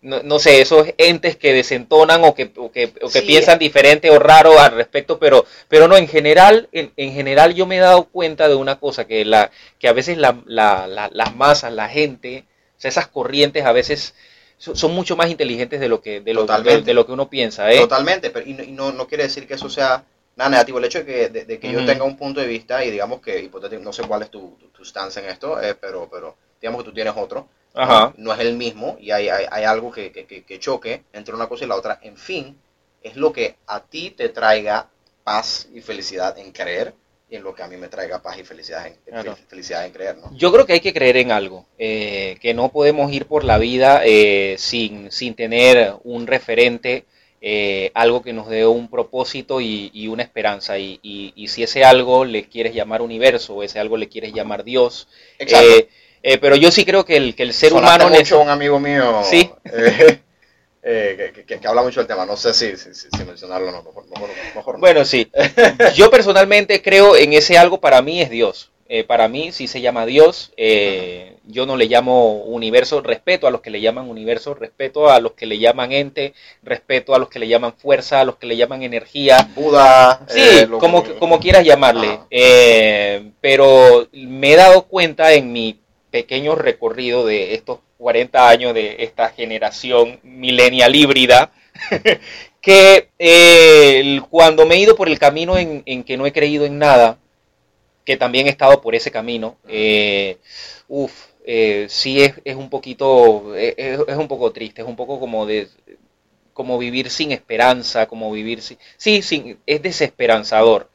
[0.03, 3.25] no, no sé, esos entes que desentonan o que, o que, o que Sí.
[3.25, 7.65] piensan diferente o raro al respecto, pero, pero no, en general, en, en general yo
[7.65, 9.49] me he dado cuenta de una cosa, que, la,
[9.79, 12.45] que a veces la, la- la- las masas, la gente,
[12.77, 14.13] o sea, esas corrientes a veces
[14.57, 16.85] son, son mucho más inteligentes de lo que, de lo, de, Totalmente.
[16.85, 17.77] de lo que uno piensa, ¿eh?
[17.79, 20.03] Totalmente, pero y, no, y no, no quiere decir que eso sea
[20.35, 20.79] nada negativo.
[20.79, 23.21] El hecho de que, de, de que yo tenga un punto de vista y digamos
[23.21, 26.35] que, hipotético, no sé cuál es tu, tu, tu stance en esto, eh, pero, pero
[26.61, 28.13] digamos que tú tienes otro, Ajá.
[28.17, 31.33] no es el mismo y hay, hay, hay algo que, que, que- que choque entre
[31.35, 31.99] una cosa y la otra.
[32.01, 32.57] En fin,
[33.01, 34.89] es lo que a ti te traiga
[35.23, 36.93] paz y felicidad en creer
[37.29, 39.35] y en lo que a mí me traiga paz y felicidad en, Claro.
[39.47, 40.31] felicidad en creer, ¿no?
[40.37, 43.57] Yo creo que hay que creer en algo, eh, que no podemos ir por la
[43.57, 47.05] vida eh, sin, sin tener un referente,
[47.41, 50.77] eh, algo que nos dé un propósito y, y una esperanza.
[50.77, 54.33] Y, y- y si ese algo le quieres llamar universo, o ese algo le quieres
[54.33, 55.07] llamar Dios.
[56.23, 58.17] Eh, pero yo sí creo que el, que el ser Sonaste humano...
[58.17, 59.49] mucho un amigo mío Sí.
[59.65, 60.19] eh,
[60.83, 62.25] eh, que, que- que habla mucho del tema.
[62.25, 63.83] No sé si, si, mencionarlo o no.
[63.83, 64.79] Mejor, mejor, mejor no.
[64.79, 65.29] Bueno, sí.
[65.95, 68.69] Yo personalmente creo en ese algo para mí es Dios.
[69.07, 70.51] para mí sí se llama Dios.
[71.45, 75.33] Yo no le llamo universo, respeto a los que le llaman universo, respeto a los
[75.33, 78.55] que le llaman ente, respeto a los que le llaman fuerza, a los que le
[78.55, 79.49] llaman energía.
[79.55, 80.21] Buda.
[80.29, 82.19] Sí, lo como, como quieras llamarle.
[83.41, 85.79] Pero me he dado cuenta en mi
[86.13, 91.51] pequeño recorrido de estos 40 años de esta generación millennial híbrida,
[92.61, 96.65] que eh, cuando me he ido por el camino en, en que no he creído
[96.65, 97.17] en nada,
[98.05, 100.37] que también he estado por ese camino, eh,
[100.87, 101.11] uf,
[101.47, 105.19] eh, sí es, es un poquito, eh, es, es un poco triste, es un poco
[105.19, 105.67] como de
[106.53, 108.77] como vivir sin esperanza, como vivir sin...
[108.97, 110.91] Sí, sin, es desesperanzador.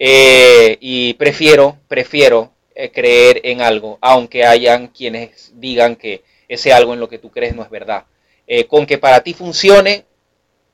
[0.00, 7.00] Y prefiero, prefiero eh, creer en algo, aunque hayan quienes digan que ese algo en
[7.00, 8.04] lo que tú crees no es verdad.
[8.46, 10.04] Eh, con que para ti funcione,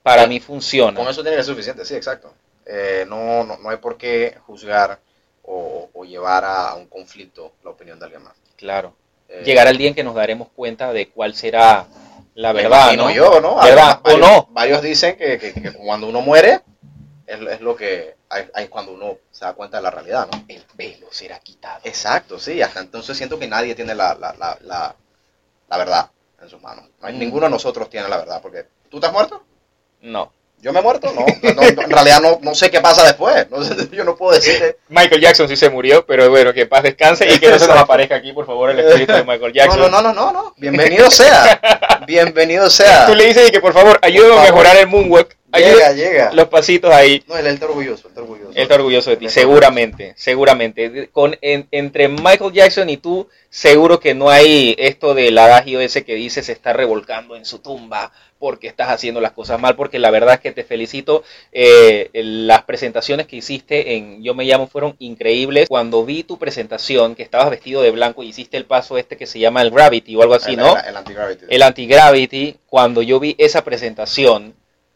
[0.03, 0.99] para mí funciona.
[0.99, 2.35] Con eso tiene que ser suficiente, sí, exacto.
[2.67, 4.99] Eh, no, no, no hay por qué juzgar
[5.45, 8.35] o, o llevar a un conflicto la opinión de alguien más.
[8.57, 8.95] Claro.
[9.29, 11.87] Eh, Llegará el día en que nos daremos cuenta de cuál será
[12.35, 13.11] la verdad, ¿no?
[13.11, 13.57] yo, ¿no?
[13.63, 14.01] ¿Verdad?
[14.03, 14.49] Varios- ¿O no?
[14.53, 16.61] Varios dicen que, que- que cuando uno muere
[17.35, 20.45] es, es lo que hay, hay cuando uno se da cuenta de la realidad, ¿no?
[20.49, 21.81] El velo será quitado.
[21.85, 22.61] Exacto, sí.
[22.63, 24.95] Hasta entonces siento que nadie tiene la, la, la, la,
[25.69, 26.11] la verdad
[26.43, 26.85] en sus manos.
[27.01, 27.19] No hay- Mm.
[27.19, 28.41] Ninguno de nosotros tiene la verdad.
[28.43, 29.43] Porque tú te has muerto.
[30.01, 30.33] No.
[30.61, 31.27] Yo me he muerto, no.
[31.43, 33.51] No, no, en realidad no, no sé qué pasa después.
[33.51, 34.79] No sé, yo no puedo decirte.
[34.89, 37.77] Michael Jackson sí se murió, pero bueno, que paz descanse y que no se nos
[37.79, 39.81] aparezca aquí, por favor, el espíritu de Michael Jackson.
[39.81, 40.55] no, no, no, no, no.
[40.57, 41.61] Bienvenido sea.
[42.07, 43.07] Bienvenido sea.
[43.07, 45.37] Tú le dices que por favor ayúdame a mejorar el moonwalk.
[45.55, 46.33] Llega, Ayuda llega.
[46.33, 47.23] los pasitos ahí.
[47.29, 48.51] No, él, él está orgulloso, él está orgulloso.
[48.51, 51.09] Él está orgulloso de ti, seguramente, seguramente.
[51.13, 56.05] Con, en- entre Michael Jackson y tú, seguro que no hay esto del adagio ese
[56.05, 60.01] que dice se está revolcando en su tumba porque estás haciendo las cosas mal, porque
[60.01, 61.23] la verdad es que te felicito.
[61.53, 65.69] eh, las presentaciones que hiciste en Yo Me Llamo fueron increíbles.
[65.69, 69.27] Cuando vi tu presentación, que estabas vestido de blanco y hiciste el paso este que
[69.27, 70.77] se llama el Gravity o algo así, El- ¿no?
[70.77, 71.45] El, el anti-gravity.
[71.49, 74.55] el anti-gravity, cuando yo vi esa presentación,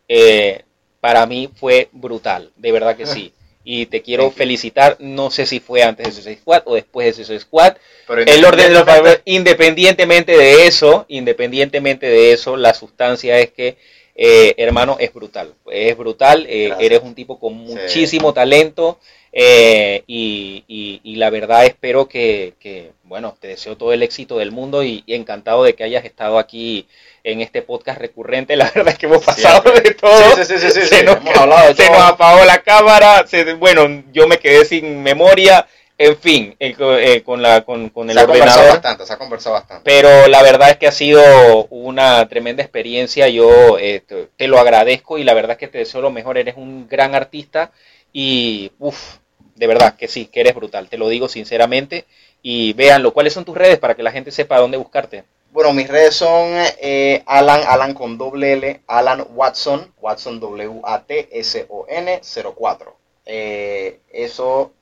[0.08, 0.62] eh,
[1.00, 3.32] para mí fue brutal, de verdad que sí.
[3.68, 7.12] Y te quiero felicitar, no sé si fue antes de Suicide Squad o después de
[7.14, 7.74] Suicide Squad.
[8.06, 8.86] Pero El orden de los
[9.24, 13.76] independientemente- de eso, independientemente de eso, la sustancia es que,
[14.14, 15.52] eh, hermano, es brutal.
[15.68, 19.00] Es brutal, eh, eres un tipo con muchísimo talento.
[19.38, 24.38] Eh, y, y- y la verdad espero que, que, bueno, te deseo todo el éxito
[24.38, 26.88] del mundo y, y encantado de que hayas estado aquí
[27.22, 28.56] en este podcast recurrente.
[28.56, 29.82] La verdad es que hemos pasado Siempre.
[29.90, 30.36] de todo.
[30.36, 31.30] Sí, sí, se nos, de
[31.74, 31.98] se todo.
[31.98, 33.26] nos apagó la cámara.
[33.26, 35.66] se- bueno, yo me quedé sin memoria.
[35.98, 39.18] En fin, eh, eh, con, la, con, con el se ha conversado bastante, se ha
[39.18, 39.82] conversado bastante.
[39.84, 43.28] Pero la verdad es que ha sido una tremenda experiencia.
[43.28, 46.38] Yo eh, te, te lo agradezco y la verdad es que te deseo lo mejor.
[46.38, 47.70] Eres un gran artista
[48.12, 49.16] y, uff,
[49.56, 50.88] de verdad que sí, que eres brutal.
[50.88, 52.04] Te lo digo sinceramente.
[52.42, 53.12] Y véanlo.
[53.12, 55.24] ¿Cuáles son tus redes para que la gente sepa dónde buscarte?
[55.50, 56.50] Bueno, mis redes son
[56.80, 62.20] eh, Alan, Alan con doble L, Alan Watson, Watson W-A-T-S-O-N
[62.56, 62.96] 04.
[63.24, 64.72] Eh, eso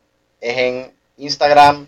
[0.40, 1.86] es en Instagram,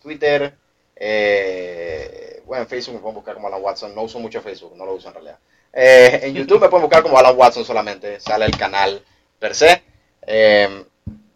[0.00, 0.54] Twitter,
[0.96, 4.86] eh, bueno, en Facebook me pueden buscar como Alan Watson, no uso mucho Facebook, no
[4.86, 5.38] lo uso en realidad.
[5.72, 9.02] Eh, en YouTube me pueden buscar como Alan Watson solamente, sale el canal
[9.38, 9.82] per se.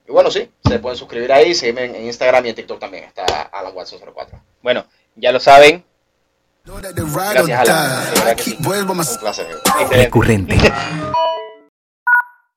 [0.08, 3.04] Y bueno, sí, se pueden suscribir ahí, seguirme en en Instagram y en TikTok también,
[3.04, 4.38] está Alan Watson 04.
[4.62, 4.84] Bueno,
[5.16, 5.84] ya lo saben.
[6.64, 8.38] Gracias, Alan.
[8.38, 8.56] sí.
[8.60, 8.86] my Un
[9.20, 9.46] placer.
[9.50, 9.96] Excelente.
[9.96, 10.56] Recurrente.